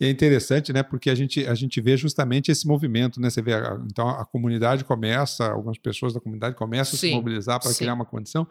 [0.00, 0.82] E é interessante, né?
[0.82, 3.30] Porque a gente, a gente vê justamente esse movimento, né?
[3.30, 3.52] Você vê,
[3.90, 7.08] então a comunidade começa, algumas pessoas da comunidade começam Sim.
[7.08, 8.46] a se mobilizar para criar uma condição.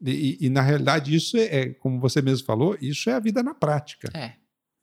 [0.00, 3.20] E, e, e, na realidade, isso é, é, como você mesmo falou, isso é a
[3.20, 4.10] vida na prática.
[4.14, 4.34] É.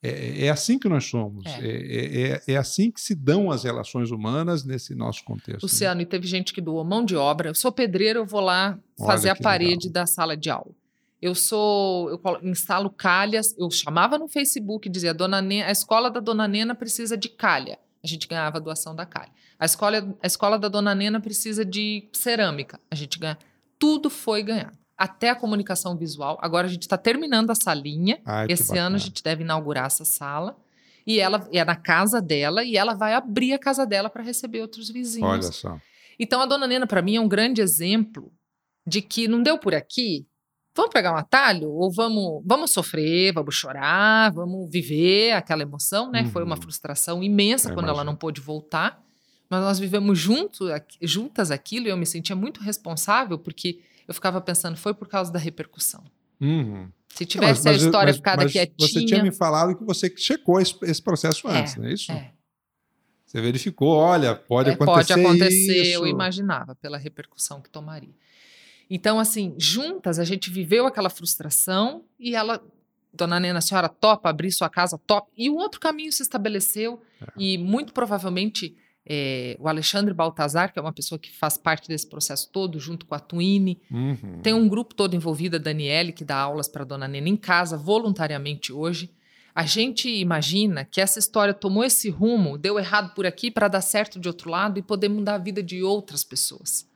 [0.02, 1.46] É, é assim que nós somos.
[1.46, 1.66] É.
[1.66, 2.42] É, é.
[2.48, 5.64] é, assim que se dão as relações humanas nesse nosso contexto.
[5.64, 6.04] Luciano, né?
[6.04, 7.50] e teve gente que doou mão de obra.
[7.50, 9.94] Eu sou pedreiro, eu vou lá fazer a parede legal.
[9.94, 10.76] da sala de aula.
[11.24, 16.20] Eu sou, eu instalo calhas, eu chamava no Facebook, dizia, Dona Nena, a escola da
[16.20, 17.80] Dona Nena precisa de calha.
[18.04, 19.32] A gente ganhava a doação da calha.
[19.58, 22.78] A escola, a escola da Dona Nena precisa de cerâmica.
[22.92, 23.38] A gente ganha.
[23.80, 24.78] Tudo foi ganhado.
[24.98, 26.38] Até a comunicação visual.
[26.42, 28.20] Agora a gente está terminando a salinha.
[28.26, 30.58] Ai, Esse ano a gente deve inaugurar essa sala.
[31.08, 34.60] E ela é na casa dela e ela vai abrir a casa dela para receber
[34.60, 35.30] outros vizinhos.
[35.30, 35.80] Olha só.
[36.20, 38.30] Então a Dona Nena, para mim, é um grande exemplo
[38.86, 40.28] de que não deu por aqui,
[40.76, 46.24] vamos pegar um atalho ou vamos, vamos sofrer, vamos chorar, vamos viver aquela emoção, né?
[46.24, 46.30] Uhum.
[46.30, 46.62] Foi uma uhum.
[46.62, 49.02] frustração imensa quando ela não pôde voltar,
[49.50, 50.66] mas nós vivemos junto,
[51.02, 55.32] juntas aquilo e eu me sentia muito responsável porque eu ficava pensando, foi por causa
[55.32, 56.04] da repercussão.
[56.42, 56.90] Uhum.
[57.08, 58.88] Se tivesse mas, mas, a história mas, ficada mas quietinha...
[58.90, 62.12] Você tinha me falado que você checou esse, esse processo é, antes, não é isso?
[62.12, 62.32] É.
[63.26, 65.94] Você verificou, olha, pode é, acontecer Pode acontecer, isso.
[65.94, 68.14] eu imaginava, pela repercussão que tomaria.
[68.90, 72.64] Então, assim, juntas a gente viveu aquela frustração e ela,
[73.14, 75.32] dona Nena, a senhora topa abrir sua casa, top.
[75.38, 77.28] E o outro caminho se estabeleceu é.
[77.38, 82.08] e muito provavelmente é, o Alexandre Baltazar, que é uma pessoa que faz parte desse
[82.08, 83.82] processo todo, junto com a Twine.
[83.92, 84.40] Uhum.
[84.42, 87.36] Tem um grupo todo envolvido, a Daniele, que dá aulas para a dona Nena em
[87.36, 89.12] casa, voluntariamente hoje.
[89.56, 93.82] A gente imagina que essa história tomou esse rumo, deu errado por aqui para dar
[93.82, 96.88] certo de outro lado e poder mudar a vida de outras pessoas.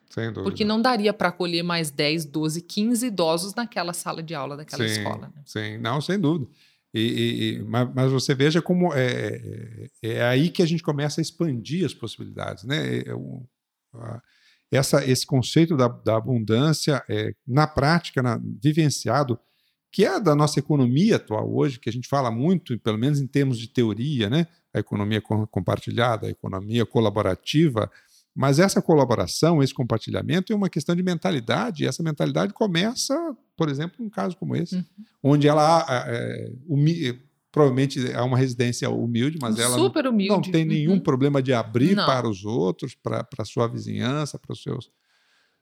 [0.44, 4.88] Porque não daria para acolher mais 10, 12, 15 idosos naquela sala de aula daquela
[4.88, 5.32] sim, escola.
[5.34, 5.42] Né?
[5.46, 6.50] Sim, não, sem dúvida.
[6.94, 11.22] E, e, mas, mas, você veja como é, é, é, aí que a gente começa
[11.22, 12.64] a expandir as possibilidades.
[12.64, 13.00] Né?
[13.00, 13.14] É
[14.72, 19.40] essa, esse conceito da, da abundância, é, na prática, na, vivenciado,
[19.92, 23.28] que é da nossa economia atual hoje, que a gente fala muito, pelo menos em
[23.28, 24.48] termos de teoria, né?
[24.74, 27.90] a economia compartilhada, a economia colaborativa,
[28.38, 33.68] mas essa colaboração, esse compartilhamento é uma questão de mentalidade, e essa mentalidade começa, por
[33.68, 34.84] exemplo, num caso como esse, uhum.
[35.24, 36.52] onde ela é,
[37.52, 39.76] provavelmente é uma residência humilde, mas ela
[40.10, 40.30] humilde.
[40.30, 41.00] não tem nenhum uhum.
[41.00, 42.06] problema de abrir não.
[42.06, 44.92] para os outros, para a sua vizinhança, para os seus,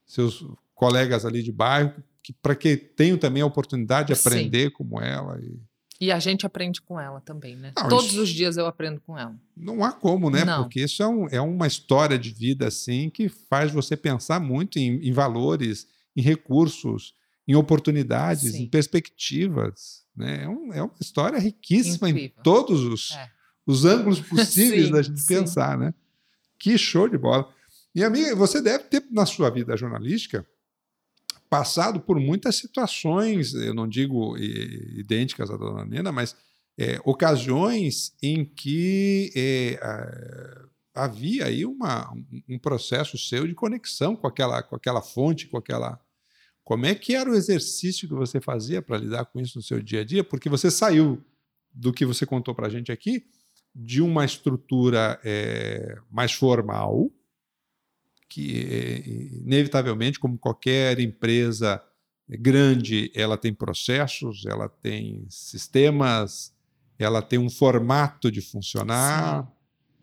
[0.06, 1.94] seus colegas ali de bairro,
[2.42, 4.74] para que tenham também a oportunidade de aprender Sim.
[4.74, 5.40] como ela.
[5.42, 5.58] E...
[6.00, 7.72] E a gente aprende com ela também, né?
[7.76, 8.22] Não, Todos isso...
[8.22, 9.36] os dias eu aprendo com ela.
[9.56, 10.44] Não há como, né?
[10.44, 10.64] Não.
[10.64, 14.78] Porque isso é, um, é, uma história de vida, assim, que faz você pensar muito
[14.78, 17.14] em, em valores, em recursos,
[17.48, 18.64] em oportunidades, Sim.
[18.64, 20.04] em perspectivas.
[20.16, 20.44] Né?
[20.44, 22.36] É, um, é, uma história riquíssima Incrível.
[22.40, 23.30] em todos os, é.
[23.66, 25.94] os ângulos possíveis da gente pensar, né?
[26.60, 27.50] Que show de bola.
[27.94, 30.46] E, amiga, você deve ter na sua vida jornalística
[31.56, 36.36] passado por muitas situações, eu não digo idênticas à dona Nena, mas
[36.78, 39.80] é, ocasiões em que é,
[40.94, 42.14] havia aí uma,
[42.50, 45.98] um processo seu de conexão com aquela, com aquela fonte, com aquela.
[46.62, 49.82] Como é que era o exercício que você fazia para lidar com isso no seu
[49.82, 50.26] dia a dia?
[50.26, 51.24] Porque você saiu
[51.74, 53.24] do que você contou para a gente aqui,
[53.74, 57.10] de uma estrutura é, mais formal,
[58.28, 61.82] que inevitavelmente, como qualquer empresa
[62.28, 66.54] grande, ela tem processos, ela tem sistemas,
[66.98, 69.44] ela tem um formato de funcionar.
[69.44, 69.52] Sim.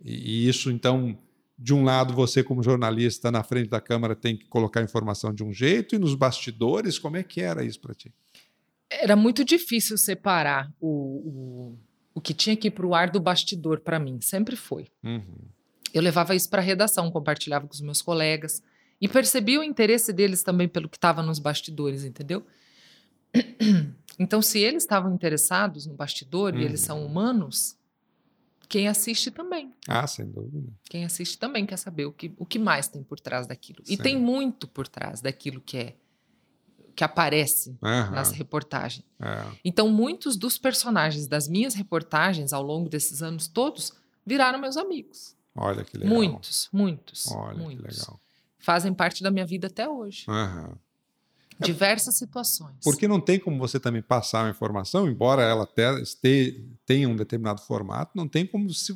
[0.05, 1.19] E, isso, então,
[1.59, 5.45] de um lado, você, como jornalista, na frente da câmera, tem que colocar informação de
[5.45, 8.13] um jeito, e nos bastidores, como é que era isso para ti?
[8.91, 11.79] Era muito difícil separar o, o,
[12.15, 14.89] o que tinha que ir para o ar do bastidor para mim, sempre foi.
[15.03, 15.49] Uhum.
[15.93, 18.63] Eu levava isso para a redação, compartilhava com os meus colegas
[19.01, 22.45] e percebia o interesse deles também pelo que estava nos bastidores, entendeu?
[24.19, 26.61] Então, se eles estavam interessados no bastidor uhum.
[26.61, 27.07] e eles são uhum.
[27.07, 27.79] humanos,
[28.69, 29.73] quem assiste também.
[29.89, 30.71] Ah, sem dúvida.
[30.85, 33.81] Quem assiste também quer saber o que, o que mais tem por trás daquilo.
[33.85, 33.95] Sim.
[33.95, 35.97] E tem muito por trás daquilo que é
[36.95, 38.11] que aparece uhum.
[38.11, 39.05] nas reportagens.
[39.21, 39.45] É.
[39.65, 43.93] Então, muitos dos personagens das minhas reportagens ao longo desses anos todos
[44.27, 45.35] viraram meus amigos.
[45.55, 46.15] Olha que legal.
[46.15, 47.27] Muitos, muitos.
[47.29, 47.85] Olha muitos.
[47.85, 48.21] que legal.
[48.59, 50.25] Fazem parte da minha vida até hoje.
[50.29, 50.75] Uhum.
[51.61, 52.77] Diversas situações.
[52.83, 55.67] Porque não tem como você também passar uma informação, embora ela
[56.87, 58.93] tenha um determinado formato, não tem como se.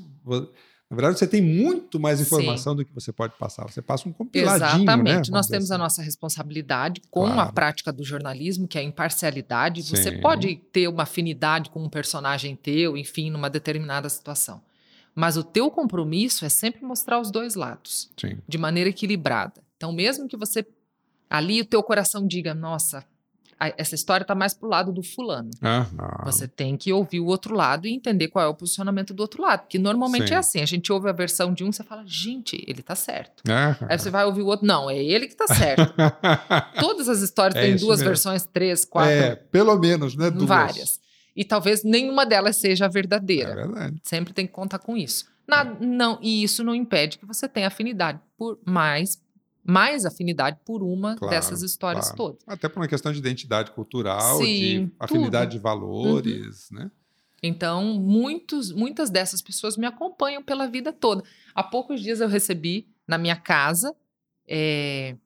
[0.89, 2.77] Na verdade, você tem muito mais informação Sim.
[2.77, 3.65] do que você pode passar.
[3.65, 5.31] Você passa um compiladinho, né, Exatamente.
[5.31, 5.37] Né?
[5.37, 5.75] Nós temos assim.
[5.75, 7.41] a nossa responsabilidade com claro.
[7.41, 9.83] a prática do jornalismo, que é a imparcialidade.
[9.83, 9.97] Sim.
[9.97, 14.63] Você pode ter uma afinidade com um personagem teu, enfim, numa determinada situação.
[15.17, 18.37] Mas o teu compromisso é sempre mostrar os dois lados, Sim.
[18.47, 19.63] de maneira equilibrada.
[19.79, 20.65] Então, mesmo que você
[21.29, 23.03] ali o teu coração diga, nossa,
[23.59, 25.51] essa história está mais pro lado do fulano.
[26.25, 29.41] Você tem que ouvir o outro lado e entender qual é o posicionamento do outro
[29.41, 29.61] lado.
[29.61, 30.35] Porque normalmente Sim.
[30.35, 33.43] é assim: a gente ouve a versão de um, você fala, gente, ele está certo.
[33.89, 35.95] Aí você vai ouvir o outro, não, é ele que está certo.
[36.79, 38.09] Todas as histórias é têm duas mesmo.
[38.09, 39.11] versões, três, quatro.
[39.11, 40.31] É, pelo menos, né?
[40.31, 40.47] Duas.
[40.47, 41.06] Várias.
[41.37, 43.51] E talvez nenhuma delas seja a verdadeira.
[43.51, 44.01] É verdade.
[44.03, 45.27] Sempre tem que contar com isso.
[45.47, 49.25] Na, não, e isso não impede que você tenha afinidade por mais
[49.69, 52.17] mais afinidade por uma claro, dessas histórias claro.
[52.17, 52.43] todas.
[52.47, 55.59] Até por uma questão de identidade cultural, Sim, de afinidade tudo.
[55.59, 56.79] de valores, uhum.
[56.79, 56.91] né?
[57.43, 61.25] Então, muitos, muitas dessas pessoas me acompanham pela vida toda.
[61.53, 63.95] Há poucos dias eu recebi na minha casa
[64.49, 65.17] é,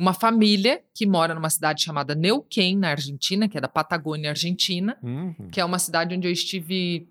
[0.00, 4.96] uma família que mora numa cidade chamada Neuquén, na Argentina, que é da Patagônia Argentina,
[5.02, 5.34] uhum.
[5.52, 7.06] que é uma cidade onde eu estive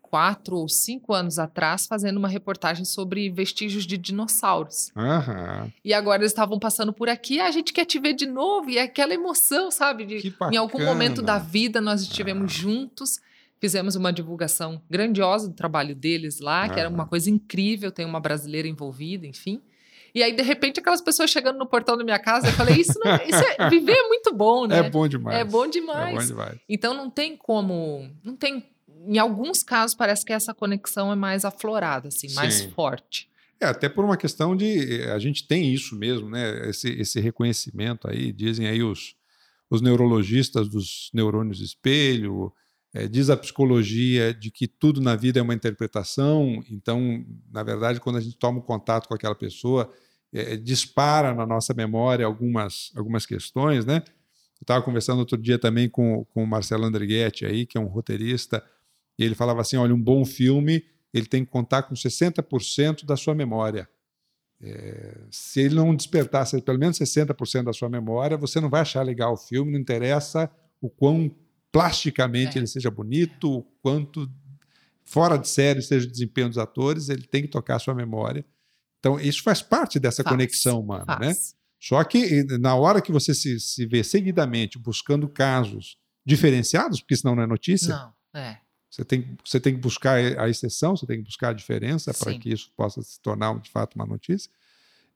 [0.00, 4.92] quatro ou cinco anos atrás fazendo uma reportagem sobre vestígios de dinossauros.
[4.94, 5.72] Uhum.
[5.84, 8.70] E agora eles estavam passando por aqui, ah, a gente quer te ver de novo,
[8.70, 10.04] e é aquela emoção, sabe?
[10.04, 12.54] De, em algum momento da vida nós estivemos ah.
[12.54, 13.20] juntos,
[13.58, 18.20] fizemos uma divulgação grandiosa do trabalho deles lá, que era uma coisa incrível, tem uma
[18.20, 19.60] brasileira envolvida, enfim.
[20.14, 22.98] E aí, de repente, aquelas pessoas chegando no portão da minha casa, eu falei, isso,
[23.02, 24.78] não, isso é, viver é muito bom, né?
[24.78, 25.38] É bom demais.
[25.38, 26.08] É bom demais.
[26.08, 26.58] É bom demais.
[26.68, 28.64] Então não tem como, não tem
[29.06, 32.34] em alguns casos parece que essa conexão é mais aflorada, assim, Sim.
[32.34, 33.28] mais forte.
[33.60, 35.02] É, até por uma questão de.
[35.10, 36.68] A gente tem isso mesmo, né?
[36.68, 39.14] Esse, esse reconhecimento aí, dizem aí os,
[39.68, 42.52] os neurologistas dos neurônios espelho,
[42.92, 48.00] é, diz a psicologia de que tudo na vida é uma interpretação, então, na verdade,
[48.00, 49.92] quando a gente toma contato com aquela pessoa,
[50.32, 54.02] é, dispara na nossa memória algumas, algumas questões, né?
[54.06, 57.86] Eu estava conversando outro dia também com, com o Marcelo Andrighetti aí, que é um
[57.86, 58.62] roteirista
[59.20, 63.16] e ele falava assim: olha, um bom filme ele tem que contar com 60% da
[63.16, 63.88] sua memória.
[64.62, 69.02] É, se ele não despertasse pelo menos 60% da sua memória, você não vai achar
[69.02, 70.50] legal o filme, não interessa
[70.80, 71.30] o quão
[71.72, 72.60] plasticamente é.
[72.60, 74.30] ele seja bonito, o quanto
[75.04, 78.44] fora de série seja o desempenho dos atores, ele tem que tocar a sua memória.
[78.98, 81.26] Então, isso faz parte dessa faz, conexão humana, né?
[81.26, 81.52] faz.
[81.52, 81.60] né?
[81.80, 87.34] Só que na hora que você se, se vê seguidamente buscando casos diferenciados, porque senão
[87.34, 87.96] não é notícia.
[87.96, 88.58] Não, é.
[88.90, 92.36] Você tem, você tem que buscar a exceção, você tem que buscar a diferença para
[92.36, 94.50] que isso possa se tornar de fato uma notícia.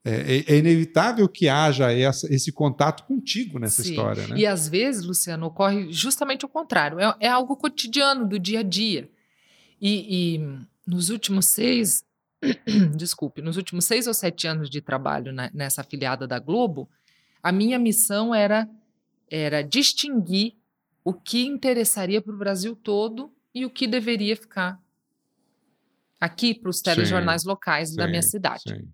[0.05, 3.91] É, é, é inevitável que haja essa, esse contato contigo nessa Sim.
[3.91, 4.27] história.
[4.27, 4.37] Né?
[4.39, 7.01] E às vezes, Luciano, ocorre justamente o contrário.
[7.01, 9.11] É, é algo cotidiano, do dia a dia.
[9.81, 12.05] E, e nos últimos seis,
[12.95, 16.87] desculpe, nos últimos seis ou sete anos de trabalho na, nessa afiliada da Globo,
[17.43, 18.69] a minha missão era,
[19.31, 20.55] era distinguir
[21.03, 24.79] o que interessaria para o Brasil todo e o que deveria ficar
[26.21, 28.63] aqui para os telejornais sim, locais sim, da minha cidade.
[28.69, 28.89] Sim.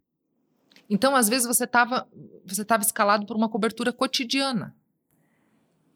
[0.90, 2.06] Então, às vezes, você estava
[2.44, 4.74] você tava escalado por uma cobertura cotidiana.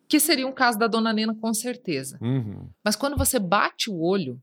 [0.06, 2.18] Que seria um caso da dona Nena, com certeza.
[2.22, 2.68] Uhum.
[2.84, 4.40] Mas quando você bate o olho,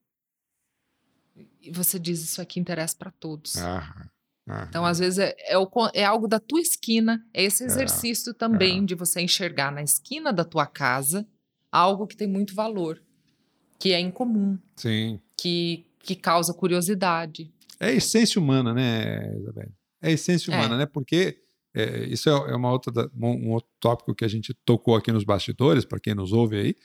[1.71, 3.57] você diz: Isso aqui interessa para todos.
[3.57, 4.09] Ah,
[4.49, 7.67] ah, então, às vezes, é, é, o, é, algo da tua esquina, é esse é,
[7.67, 11.25] exercício é, também de você enxergar na esquina da tua casa
[11.71, 13.01] algo que tem muito valor,
[13.79, 14.57] que é incomum.
[14.75, 15.21] Sim.
[15.37, 17.53] Que, que causa curiosidade.
[17.79, 19.69] É a essência humana, né, Isabel?
[20.01, 20.85] É a essência humana, né?
[20.85, 21.37] Porque
[21.73, 25.23] é, isso é, é uma outra, um outro tópico que a gente tocou aqui nos
[25.23, 26.75] bastidores, para quem nos ouve aí.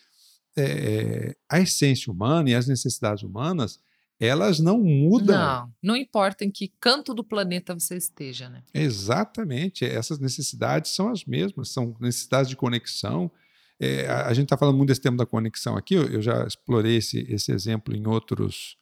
[0.57, 3.79] É, é, a essência humana e as necessidades humanas,
[4.19, 5.37] elas não mudam.
[5.37, 8.63] Não, não importa em que canto do planeta você esteja, né?
[8.73, 9.85] Exatamente.
[9.85, 13.31] Essas necessidades são as mesmas, são necessidades de conexão.
[13.79, 16.47] É, a, a, gente está falando muito desse tema da conexão aqui, eu, eu já
[16.47, 18.79] explorei esse, esse exemplo em outros,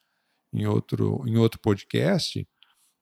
[0.53, 2.47] em outro, em outro podcast,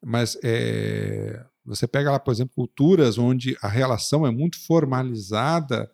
[0.05, 5.91] mas é, você pega lá, por exemplo, culturas onde a relação é muito formalizada,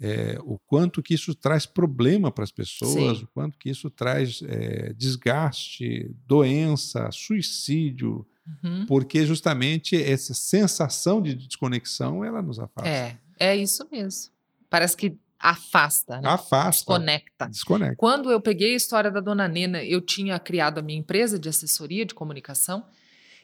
[0.00, 3.24] é, o quanto que isso traz problema para as pessoas, Sim.
[3.24, 8.26] o quanto que isso traz é, desgaste, doença, suicídio,
[8.64, 8.84] uhum.
[8.86, 12.88] porque justamente essa sensação de desconexão ela nos afasta.
[12.88, 14.32] É, é isso mesmo.
[14.68, 16.28] Parece que afasta, né?
[16.28, 16.78] Afasta.
[16.78, 17.48] Desconecta.
[17.48, 17.96] Desconecta.
[17.96, 21.48] Quando eu peguei a história da Dona Nena, eu tinha criado a minha empresa de
[21.48, 22.84] assessoria de comunicação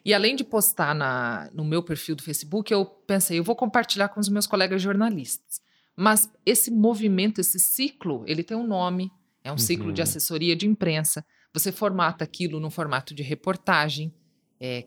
[0.09, 4.09] e além de postar na, no meu perfil do Facebook, eu pensei, eu vou compartilhar
[4.09, 5.61] com os meus colegas jornalistas.
[5.95, 9.13] Mas esse movimento, esse ciclo, ele tem um nome,
[9.45, 9.59] é um uhum.
[9.59, 11.23] ciclo de assessoria de imprensa.
[11.53, 14.11] Você formata aquilo no formato de reportagem,
[14.59, 14.87] é,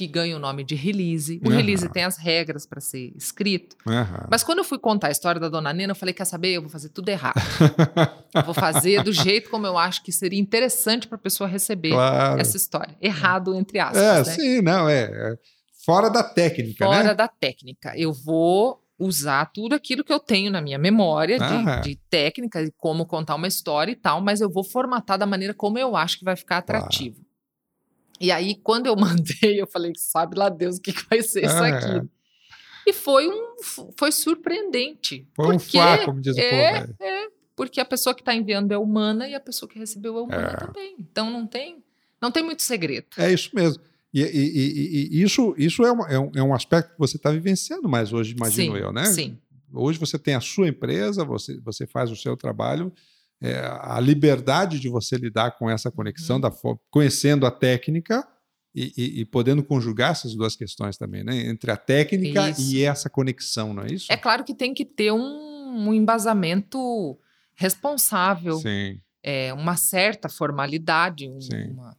[0.00, 1.38] que ganha o nome de release.
[1.44, 1.56] O uhum.
[1.56, 3.76] release tem as regras para ser escrito.
[3.86, 4.26] Uhum.
[4.30, 6.52] Mas quando eu fui contar a história da dona Nena, eu falei: quer saber?
[6.52, 7.38] Eu vou fazer tudo errado.
[8.34, 11.90] eu vou fazer do jeito como eu acho que seria interessante para a pessoa receber
[11.90, 12.40] claro.
[12.40, 12.96] essa história.
[12.98, 14.02] Errado, entre aspas.
[14.02, 14.24] É, né?
[14.24, 15.34] sim, não, é, é.
[15.84, 17.02] Fora da técnica, Fora né?
[17.02, 17.92] Fora da técnica.
[17.94, 22.72] Eu vou usar tudo aquilo que eu tenho na minha memória de, de, técnica, de
[22.78, 26.18] como contar uma história e tal, mas eu vou formatar da maneira como eu acho
[26.18, 27.16] que vai ficar atrativo.
[27.16, 27.29] Claro.
[28.20, 31.44] E aí, quando eu mandei, eu falei, sabe lá Deus o que, que vai ser
[31.44, 31.70] isso é.
[31.70, 32.08] aqui.
[32.86, 33.56] E foi um
[33.96, 35.26] foi surpreendente.
[35.34, 36.94] Foi porque, um flaco, como diz o é, povo.
[37.00, 40.22] É, porque a pessoa que está enviando é humana e a pessoa que recebeu é
[40.22, 40.56] humana é.
[40.56, 40.96] também.
[40.98, 41.82] Então não tem,
[42.20, 43.06] não tem muito segredo.
[43.16, 43.82] É isso mesmo.
[44.12, 47.30] E, e, e, e isso, isso é, é, um, é um aspecto que você está
[47.30, 49.04] vivenciando mais hoje, imagino sim, eu, né?
[49.04, 49.38] Sim.
[49.72, 52.92] Hoje você tem a sua empresa, você, você faz o seu trabalho
[53.42, 56.42] é, a liberdade de você lidar com essa conexão, uhum.
[56.42, 56.52] da,
[56.90, 58.26] conhecendo a técnica
[58.74, 61.48] e, e, e, podendo conjugar essas duas questões também, né?
[61.48, 62.60] Entre a técnica isso.
[62.60, 64.12] e essa conexão, não é isso?
[64.12, 67.18] É claro que tem que ter um, um embasamento
[67.54, 69.00] responsável, Sim.
[69.22, 71.38] É, uma certa formalidade, um,
[71.72, 71.96] uma,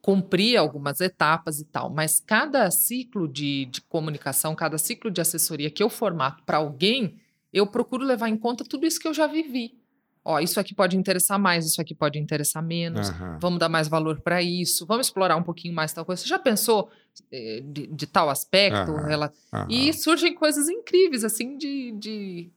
[0.00, 1.88] cumprir algumas etapas e tal.
[1.88, 7.16] Mas cada ciclo de, de comunicação, cada ciclo de assessoria que eu formato para alguém,
[7.52, 9.83] eu procuro levar em conta tudo isso que eu já vivi
[10.24, 13.38] ó, isso aqui pode interessar mais, isso aqui pode interessar menos, uhum.
[13.38, 16.22] vamos dar mais valor para isso, vamos explorar um pouquinho mais tal coisa.
[16.22, 16.90] Você já pensou
[17.30, 18.92] eh, de, de, tal aspecto?
[18.92, 19.08] Uhum.
[19.08, 19.32] Ela...
[19.52, 19.66] Uhum.
[19.68, 22.50] E surgem coisas incríveis, assim, de, de,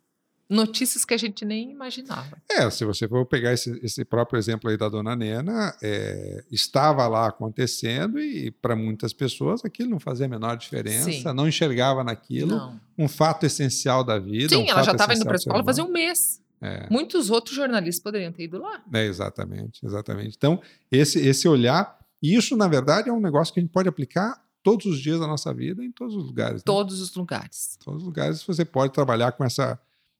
[0.50, 2.38] notícias que a gente nem imaginava.
[2.50, 7.06] É, se você for pegar esse, esse próprio exemplo aí da dona Nena, é, estava
[7.08, 11.24] lá acontecendo e para muitas pessoas aquilo não fazia a menor diferença, Sim.
[11.34, 12.80] não enxergava naquilo não.
[12.98, 14.56] um fato essencial da vida.
[14.56, 16.42] Sim, um ela já estava indo para a escola fazia um mês.
[16.62, 16.88] É.
[16.89, 18.84] Muitos outros jornalistas poderiam ter ido lá.
[18.93, 20.36] É, exatamente, exatamente.
[20.36, 23.88] Então, esse, esse olhar, e isso, na verdade, é um negócio que a gente pode
[23.88, 26.56] aplicar todos os dias da nossa vida, em todos os lugares.
[26.56, 26.63] Né?
[26.65, 27.78] Todos os lugares.
[27.84, 29.80] Todos os lugares você pode trabalhar com essa,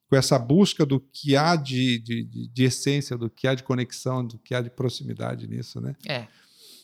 [0.10, 3.64] com essa busca do que há de, de, de, de essência, do que há de
[3.64, 5.96] conexão, do que há de proximidade nisso, né?
[6.08, 6.28] É.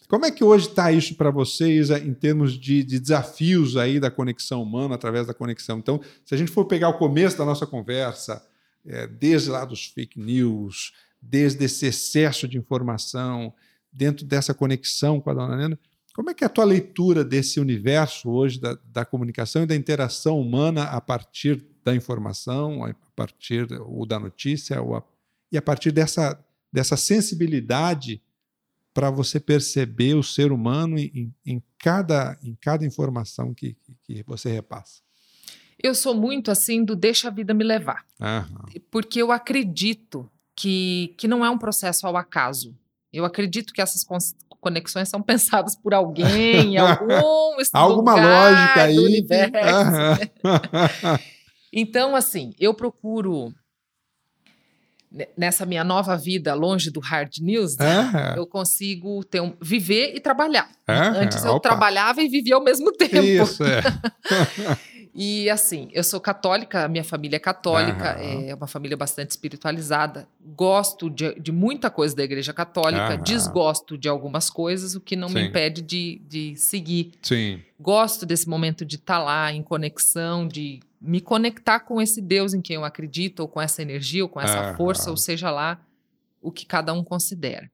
[0.08, 4.12] Como é que hoje está isso para vocês em termos de, de, desafios aí da
[4.12, 5.80] conexão humana através da conexão?
[5.80, 8.46] Então, se a gente for pegar o começo da nossa conversa,
[8.86, 13.54] é, desde lá dos fake news, desde esse excesso de informação,
[13.92, 15.80] dentro dessa conexão com a dona Nena.
[16.14, 19.76] Como é que é a tua leitura desse universo hoje da, da comunicação e da
[19.76, 25.04] interação humana a partir da informação, a partir ou da notícia, ou a,
[25.52, 26.40] e a partir dessa,
[26.72, 28.22] dessa sensibilidade
[28.94, 34.52] para você perceber o ser humano em, em, cada, em cada informação que, que você
[34.52, 35.02] repassa?
[35.82, 38.06] Eu sou muito assim do deixa a vida me levar.
[38.20, 38.82] Uhum.
[38.92, 42.76] Porque eu acredito que, que não é um processo ao acaso.
[43.12, 44.04] Eu acredito que essas
[44.60, 47.14] conexões são pensadas por alguém, algum
[47.74, 48.98] alguma lógica aí.
[48.98, 50.32] universo.
[50.44, 51.20] Uhum.
[51.72, 53.54] então, assim, eu procuro
[55.38, 60.20] nessa minha nova vida longe do hard news, né, eu consigo ter um, viver e
[60.20, 60.68] trabalhar.
[60.88, 61.70] Antes eu Opa.
[61.70, 63.18] trabalhava e vivia ao mesmo tempo.
[63.18, 63.82] Isso, é.
[65.16, 70.28] E assim, eu sou católica, minha família é católica, é uma família bastante espiritualizada.
[70.56, 75.28] Gosto de, de muita coisa da Igreja Católica, desgosto de algumas coisas, o que não
[75.28, 75.36] Sim.
[75.36, 77.12] me impede de, de seguir.
[77.22, 77.62] Sim.
[77.80, 82.56] Gosto desse momento de estar tá lá em conexão, de me conectar com esse Deus
[82.56, 85.80] em quem eu acredito, ou com essa energia, ou com essa força, ou seja lá
[86.42, 87.70] o que cada um considera.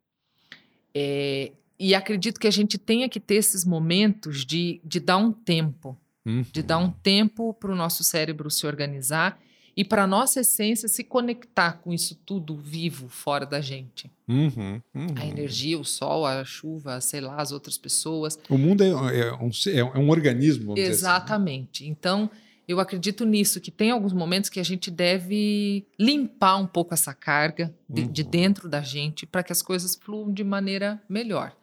[0.93, 5.31] É, e acredito que a gente tenha que ter esses momentos de, de dar um
[5.31, 5.97] tempo,
[6.29, 6.45] uhum.
[6.51, 9.39] de dar um tempo para o nosso cérebro se organizar
[9.75, 14.11] e para a nossa essência se conectar com isso tudo vivo fora da gente.
[14.27, 15.07] Uhum, uhum.
[15.15, 18.37] A energia, o sol, a chuva, sei lá, as outras pessoas.
[18.49, 20.77] O mundo é, é, um, é um, organismo.
[20.77, 21.83] Exatamente.
[21.83, 21.95] Assim, né?
[21.97, 22.29] Então,
[22.67, 27.13] eu acredito nisso, que tem alguns momentos que a gente deve limpar um pouco essa
[27.13, 28.11] carga de, uhum.
[28.11, 31.55] de dentro da gente para que as coisas fluam de maneira melhor.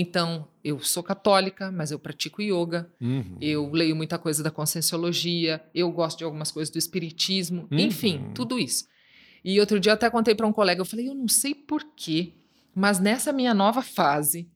[0.00, 3.36] Então, eu sou católica, mas eu pratico yoga, uhum.
[3.40, 7.80] eu leio muita coisa da conscienciologia, eu gosto de algumas coisas do espiritismo, uhum.
[7.80, 8.86] enfim, tudo isso.
[9.44, 12.34] E outro dia eu até contei para um colega, eu falei, eu não sei porquê,
[12.72, 14.48] mas nessa minha nova fase,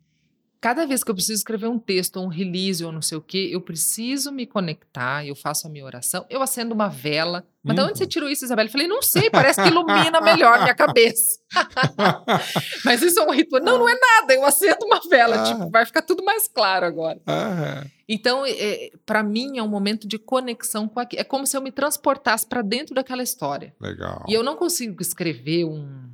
[0.63, 3.21] cada vez que eu preciso escrever um texto, ou um release, ou não sei o
[3.21, 7.45] quê, eu preciso me conectar, eu faço a minha oração, eu acendo uma vela.
[7.65, 7.83] Mas uhum.
[7.83, 8.09] de onde você uhum.
[8.09, 8.69] tirou isso, Isabela?
[8.69, 11.41] Eu falei, não sei, parece que ilumina melhor minha cabeça.
[12.85, 13.61] Mas isso é um ritual.
[13.61, 15.45] Não, não é nada, eu acendo uma vela, ah.
[15.45, 17.21] tipo, vai ficar tudo mais claro agora.
[17.27, 17.85] Ah.
[18.09, 21.21] Então, é, para mim, é um momento de conexão com aquilo.
[21.21, 23.75] É como se eu me transportasse para dentro daquela história.
[23.81, 24.25] Legal.
[24.29, 26.13] E eu não consigo escrever um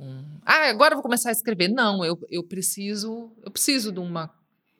[0.00, 1.68] um, ah, agora eu vou começar a escrever.
[1.68, 4.30] Não, eu, eu preciso, eu preciso de uma,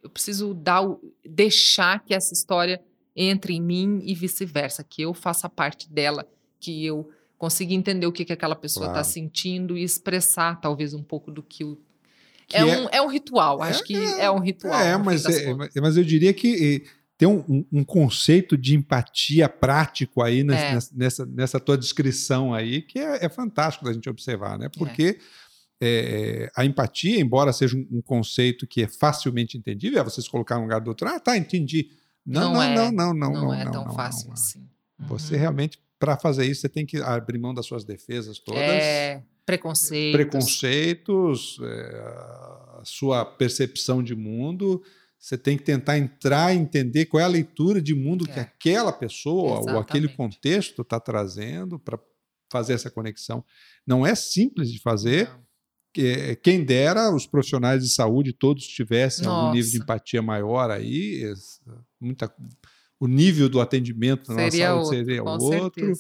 [0.02, 0.84] eu preciso dar,
[1.24, 2.80] deixar que essa história
[3.14, 6.26] entre em mim e vice-versa, que eu faça parte dela,
[6.58, 9.08] que eu consiga entender o que, que aquela pessoa está claro.
[9.08, 11.78] sentindo e expressar talvez um pouco do que o
[12.52, 14.80] é, é, um, é um ritual, acho que é, é um ritual.
[14.80, 16.84] É, mas, é, mas eu diria que
[17.16, 20.96] tem um, um, conceito de empatia prático aí nessa, é.
[20.96, 24.68] nessa, nessa, tua descrição aí, que é, é, fantástico da gente observar, né?
[24.76, 25.16] Porque é.
[25.80, 30.30] É a empatia, embora seja um, um, conceito que é facilmente entendível, é você se
[30.30, 31.90] colocar no lugar do outro, ah, tá, entendi.
[32.24, 34.60] Não, não, não, não, não, não, não, é tão fácil assim.
[34.98, 35.06] Uhum.
[35.08, 38.60] Você realmente, para fazer isso, você tem que abrir mão das suas defesas todas.
[38.60, 40.12] É, preconceitos.
[40.12, 41.58] Preconceitos,
[42.78, 44.82] a sua percepção de mundo
[45.20, 48.32] você tem que tentar entrar e entender qual é a leitura de mundo é.
[48.32, 49.74] que aquela pessoa Exatamente.
[49.74, 51.98] ou aquele contexto está trazendo para
[52.50, 53.44] fazer essa conexão.
[53.86, 55.30] Não é simples de fazer.
[56.42, 59.40] Quem dera os profissionais de saúde todos tivessem Nossa.
[59.40, 61.32] algum nível de empatia maior aí,
[62.00, 62.32] muita,
[62.98, 65.92] o nível do atendimento na seria nossa saúde seria outro.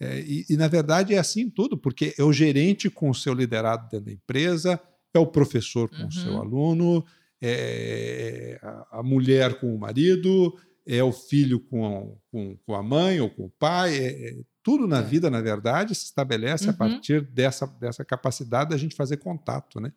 [0.00, 3.32] É, e, e, na verdade, é assim tudo, porque é o gerente com o seu
[3.32, 4.80] liderado dentro da empresa,
[5.12, 6.08] é o professor com uhum.
[6.08, 6.40] o seu uhum.
[6.40, 7.04] aluno,
[7.40, 8.58] é
[8.90, 10.54] a mulher com o marido,
[10.86, 13.96] é o filho com a, com, com a mãe ou com o pai.
[13.96, 15.02] É, é, tudo na é.
[15.02, 16.70] vida, na verdade, se estabelece uhum.
[16.70, 19.92] a partir dessa, dessa capacidade da gente fazer contato, né?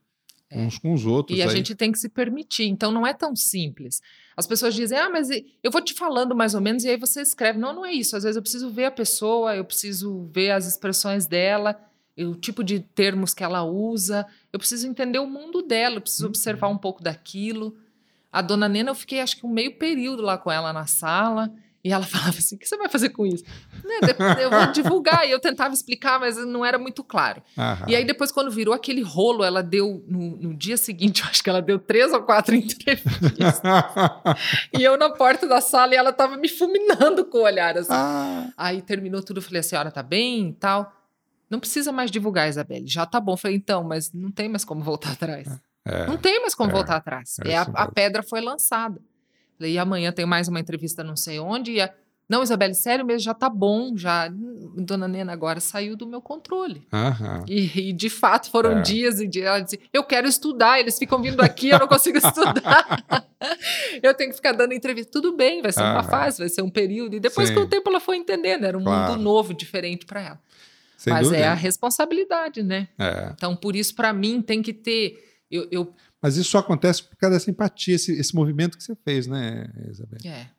[0.49, 0.59] É.
[0.59, 1.37] Uns com os outros.
[1.37, 1.51] E a aí.
[1.51, 2.67] gente tem que se permitir.
[2.67, 4.01] Então não é tão simples.
[4.35, 5.29] As pessoas dizem, ah, mas
[5.63, 7.57] eu vou te falando mais ou menos, e aí você escreve.
[7.57, 8.15] Não, não é isso.
[8.15, 11.75] Às vezes eu preciso ver a pessoa, eu preciso ver as expressões dela
[12.25, 14.25] o tipo de termos que ela usa.
[14.51, 16.29] Eu preciso entender o mundo dela, eu preciso uhum.
[16.29, 17.77] observar um pouco daquilo.
[18.31, 21.53] A dona Nena, eu fiquei acho que um meio período lá com ela na sala.
[21.87, 23.43] E ela falava assim: o que você vai fazer com isso?
[24.41, 25.25] Eu vou divulgar.
[25.27, 27.41] E eu tentava explicar, mas não era muito claro.
[27.57, 27.85] Aham.
[27.87, 31.41] E aí, depois, quando virou aquele rolo, ela deu, no, no, dia seguinte, eu acho
[31.41, 33.61] que ela deu três ou quatro entrevistas.
[34.77, 37.77] e eu na porta da sala e ela tava me fulminando com o olhar.
[37.77, 37.91] Assim.
[37.91, 38.49] Ah.
[38.57, 40.93] Aí terminou tudo, eu falei: a senhora tá bem e tal.
[41.49, 42.85] Não precisa mais divulgar, Isabelle.
[42.85, 43.33] Já tá bom.
[43.33, 45.47] Eu falei, então, mas não tem mais como voltar atrás.
[45.85, 47.37] É, não tem mais como é, voltar atrás.
[47.45, 48.99] É, é a, a, pedra foi lançada.
[49.57, 51.71] Falei, e amanhã tem mais uma entrevista não sei onde.
[51.71, 51.91] E a,
[52.29, 54.29] não, Isabelle, sério mesmo, já tá bom, já.
[54.75, 56.85] Dona Nena agora saiu do meu controle.
[57.47, 58.81] E, e, de fato foram é.
[58.81, 59.45] dias e dias.
[59.45, 63.25] Ela disse: Eu quero estudar, eles ficam vindo aqui, eu não consigo estudar.
[64.03, 65.09] eu tenho que ficar dando entrevista.
[65.09, 67.15] Tudo bem, vai ser uma fase, vai ser um período.
[67.15, 67.55] E depois, Sim.
[67.55, 69.13] com o tempo, ela foi entendendo, era um claro.
[69.13, 70.39] mundo novo, diferente para ela.
[70.97, 71.43] Sem Mas dúvida.
[71.43, 72.89] é a responsabilidade, né?
[72.99, 73.31] É.
[73.33, 75.23] Então, por isso, para mim, tem que ter.
[75.49, 75.93] Eu, eu...
[76.27, 79.65] Mas isso só acontece por causa dessa empatia, esse, esse movimento que você fez, né,
[79.89, 80.19] Isabel?
[80.25, 80.49] É.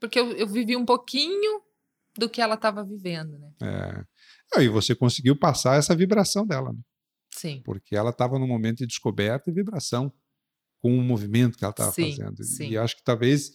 [0.00, 1.60] Porque eu, eu vivi um pouquinho
[2.16, 3.52] do que ela estava vivendo, né?
[4.56, 4.62] É.
[4.62, 6.78] E você conseguiu passar essa vibração dela, né?
[7.30, 7.60] Sim.
[7.62, 10.10] Porque ela estava num momento de descoberta e vibração
[10.80, 12.42] com o movimento que ela estava fazendo.
[12.42, 12.70] Sim.
[12.70, 13.52] E acho que talvez,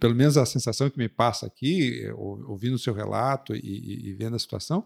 [0.00, 4.14] pelo menos a sensação que me passa aqui, ouvindo o seu relato e, e, e
[4.14, 4.84] vendo a situação,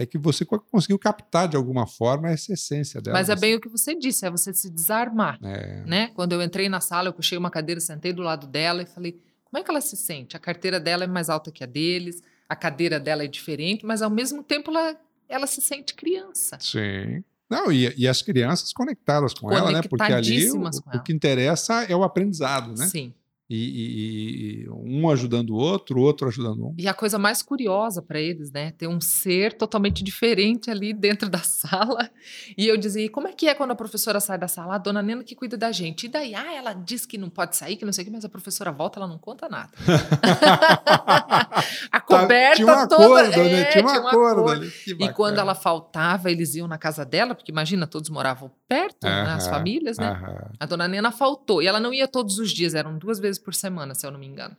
[0.00, 3.18] é que você conseguiu captar de alguma forma essa essência dela.
[3.18, 5.38] Mas é bem o que você disse, é você se desarmar.
[5.44, 5.84] É.
[5.84, 6.06] Né?
[6.14, 9.20] Quando eu entrei na sala, eu puxei uma cadeira, sentei do lado dela e falei:
[9.44, 10.38] Como é que ela se sente?
[10.38, 14.00] A carteira dela é mais alta que a deles, a cadeira dela é diferente, mas
[14.00, 14.98] ao mesmo tempo ela,
[15.28, 16.56] ela se sente criança.
[16.58, 17.22] Sim.
[17.50, 19.82] Não, e, e as crianças conectadas com ela, né?
[19.82, 22.86] Porque ali o, o que interessa é o aprendizado, né?
[22.86, 23.12] Sim.
[23.50, 26.74] E, e, e, um ajudando o outro, o outro ajudando um.
[26.78, 28.70] E a coisa mais curiosa para eles, né?
[28.70, 32.08] Ter um ser totalmente diferente ali dentro da sala.
[32.56, 34.76] E eu dizia: como é que é quando a professora sai da sala?
[34.76, 36.06] A dona Nena que cuida da gente.
[36.06, 38.24] E daí, ah, ela diz que não pode sair, que não sei o que, mas
[38.24, 39.72] a professora volta, ela não conta nada.
[41.90, 43.22] a coberta tinha um toda.
[43.22, 43.62] Acordo, né?
[43.62, 44.52] é, tinha um tinha acordo, acordo.
[44.52, 44.72] ali.
[44.86, 49.10] E quando ela faltava, eles iam na casa dela, porque imagina, todos moravam perto, uh
[49.10, 50.12] -huh, né, as famílias, né?
[50.12, 50.50] Uh -huh.
[50.60, 51.60] A dona Nena faltou.
[51.60, 54.18] E ela não ia todos os dias, eram duas vezes por semana, se eu não
[54.18, 54.56] me engano.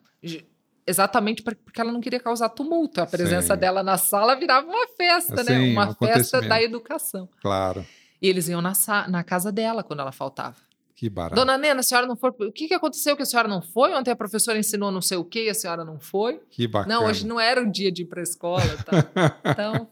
[0.86, 3.02] Exatamente porque ela não queria causar tumulto.
[3.02, 3.60] A presença Sim.
[3.60, 5.60] dela na sala virava uma festa, né?
[5.72, 7.30] Uma um festa da educação.
[7.42, 7.86] Claro.
[8.22, 8.74] E eles iam na,
[9.08, 10.58] na casa dela quando ela faltava.
[11.02, 11.34] Que barato.
[11.34, 12.30] Dona Nena, a senhora não foi.
[12.30, 13.92] O que, que aconteceu que a senhora não foi?
[13.94, 16.40] Ontem a professora ensinou não sei o que e a senhora não foi?
[16.52, 16.94] Que bacana.
[16.94, 18.62] Não, hoje não era o dia de ir para a escola.
[18.86, 19.40] Tá?
[19.44, 19.88] então.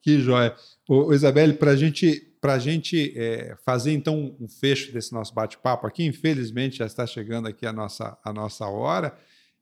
[0.00, 0.54] Que joia.
[0.88, 6.04] Ô, Isabelle, para gente, a gente é, fazer então um fecho desse nosso bate-papo aqui,
[6.04, 9.16] infelizmente já está chegando aqui a nossa, a nossa hora.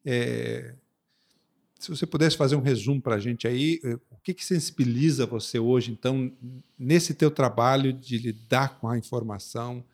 [0.04, 0.74] É,
[1.78, 5.26] se você pudesse fazer um resumo para a gente aí, é, o que, que sensibiliza
[5.26, 6.32] você hoje, então,
[6.78, 9.84] nesse teu trabalho de lidar com a informação,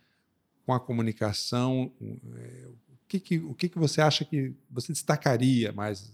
[0.64, 5.72] com a comunicação, é, o que, que, o que, que você acha que você destacaria
[5.72, 6.12] mais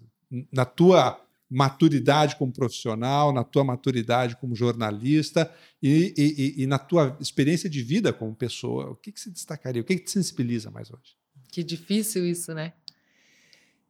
[0.50, 1.20] na tua
[1.51, 5.51] maturidade como profissional, na tua maturidade como jornalista
[5.82, 9.80] e, e, e, na tua experiência de vida como pessoa, o que, que se destacaria?
[9.80, 11.16] O que, que te sensibiliza mais hoje?
[11.51, 12.74] Que difícil isso, né?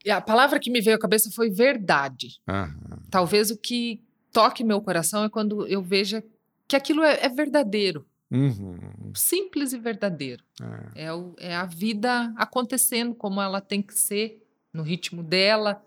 [0.04, 2.40] E a palavra que me veio à cabeça foi verdade.
[2.46, 3.02] Aham.
[3.11, 4.00] Talvez o que
[4.32, 6.22] toque meu coração é quando eu veja
[6.68, 8.06] que aquilo é, é verdadeiro.
[8.30, 9.12] Uhum.
[9.14, 10.44] Simples e verdadeiro.
[10.94, 11.06] É.
[11.06, 15.82] É, o, é a vida acontecendo como ela tem que ser, no ritmo dela,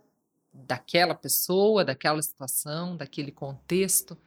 [0.54, 4.18] daquela pessoa, daquela situação, daquele contexto.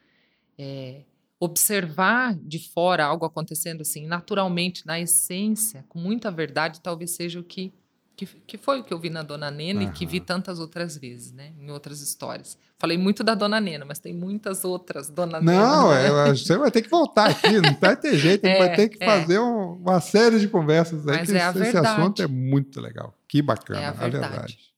[0.58, 1.02] É,
[1.38, 7.44] observar de fora algo acontecendo assim, naturalmente, na essência, com muita verdade, talvez seja o
[7.44, 7.72] que
[8.16, 9.88] que, que foi o que eu vi na Dona Nena uhum.
[9.88, 11.52] e que vi tantas outras vezes, né?
[11.58, 12.56] Em outras histórias.
[12.78, 15.52] Falei muito da Dona Nena, mas tem muitas outras Dona Nena.
[15.52, 18.88] Não, é, você vai ter que voltar aqui, não vai ter jeito, é, vai ter
[18.88, 19.06] que é.
[19.06, 22.80] fazer um, uma série de conversas aí, mas que é esse, esse assunto é muito
[22.80, 23.12] legal.
[23.26, 24.24] Que bacana, é a verdade.
[24.24, 24.73] a verdade.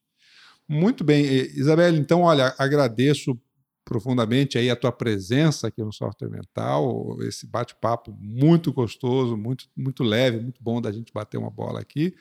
[0.69, 3.39] Muito bem, Isabela, então, olha, agradeço
[3.85, 10.03] profundamente aí a tua presença aqui no Software Mental, esse bate-papo muito gostoso, muito, muito
[10.03, 12.12] leve, muito bom da gente bater uma bola aqui.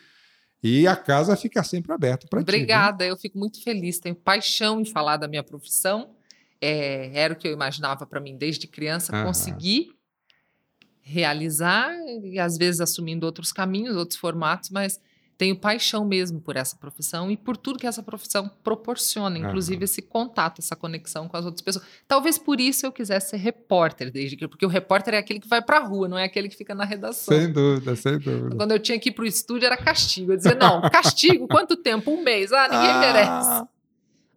[0.62, 2.44] E a casa fica sempre aberta para ti.
[2.44, 6.16] Obrigada, eu fico muito feliz, tenho paixão em falar da minha profissão.
[6.62, 9.26] É, era o que eu imaginava para mim desde criança, Aham.
[9.26, 9.90] conseguir
[11.02, 15.00] realizar, e às vezes assumindo outros caminhos, outros formatos, mas
[15.38, 19.84] tenho paixão mesmo por essa profissão e por tudo que essa profissão proporciona, inclusive uhum.
[19.84, 21.86] esse contato, essa conexão com as outras pessoas.
[22.08, 25.48] Talvez por isso eu quisesse ser repórter desde que, porque o repórter é aquele que
[25.48, 27.38] vai para a rua, não é aquele que fica na redação.
[27.38, 28.56] Sem dúvida, sem dúvida.
[28.56, 30.32] Quando eu tinha que ir para o estúdio era castigo.
[30.32, 32.12] Eu dizia, não, castigo, quanto tempo?
[32.12, 32.54] Um mês.
[32.54, 33.76] Ah, ninguém ah, merece.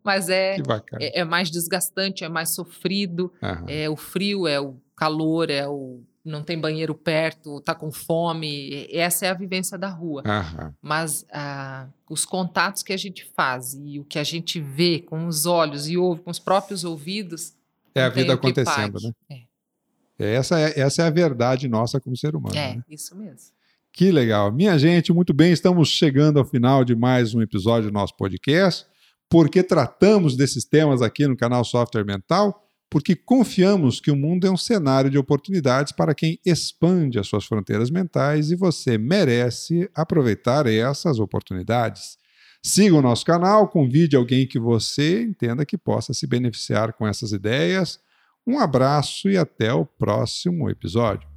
[0.03, 0.57] Mas é,
[0.99, 3.64] é, é, mais desgastante, é mais sofrido, uhum.
[3.68, 8.86] é o frio, é o calor, é o não tem banheiro perto, tá com fome.
[8.92, 10.22] Essa é a vivência da rua.
[10.26, 10.74] Aham.
[10.80, 15.26] Mas ah, os contatos que a gente faz e o que a gente vê com
[15.26, 17.54] os olhos e ouve com os próprios ouvidos.
[17.94, 19.12] É a vida acontecendo, né?
[19.30, 20.34] É.
[20.34, 22.56] Essa, é, essa é a verdade nossa como ser humano.
[22.56, 22.82] É, né?
[22.88, 23.52] isso mesmo.
[23.92, 24.52] Que legal.
[24.52, 28.86] Minha gente, muito bem, estamos chegando ao final de mais um episódio do nosso podcast.
[29.28, 32.67] Porque tratamos desses temas aqui no canal Software Mental?
[32.91, 37.45] Porque confiamos que o mundo é um cenário de oportunidades para quem expande as suas
[37.45, 42.16] fronteiras mentais e você merece aproveitar essas oportunidades.
[42.62, 47.32] Siga o nosso canal, convide alguém que você entenda que possa se beneficiar com essas
[47.32, 48.01] ideias.
[48.47, 51.28] Um abraço e até o próximo episódio.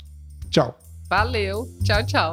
[0.50, 0.78] Tchau.
[1.10, 1.68] Valeu.
[1.84, 2.32] Tchau, tchau.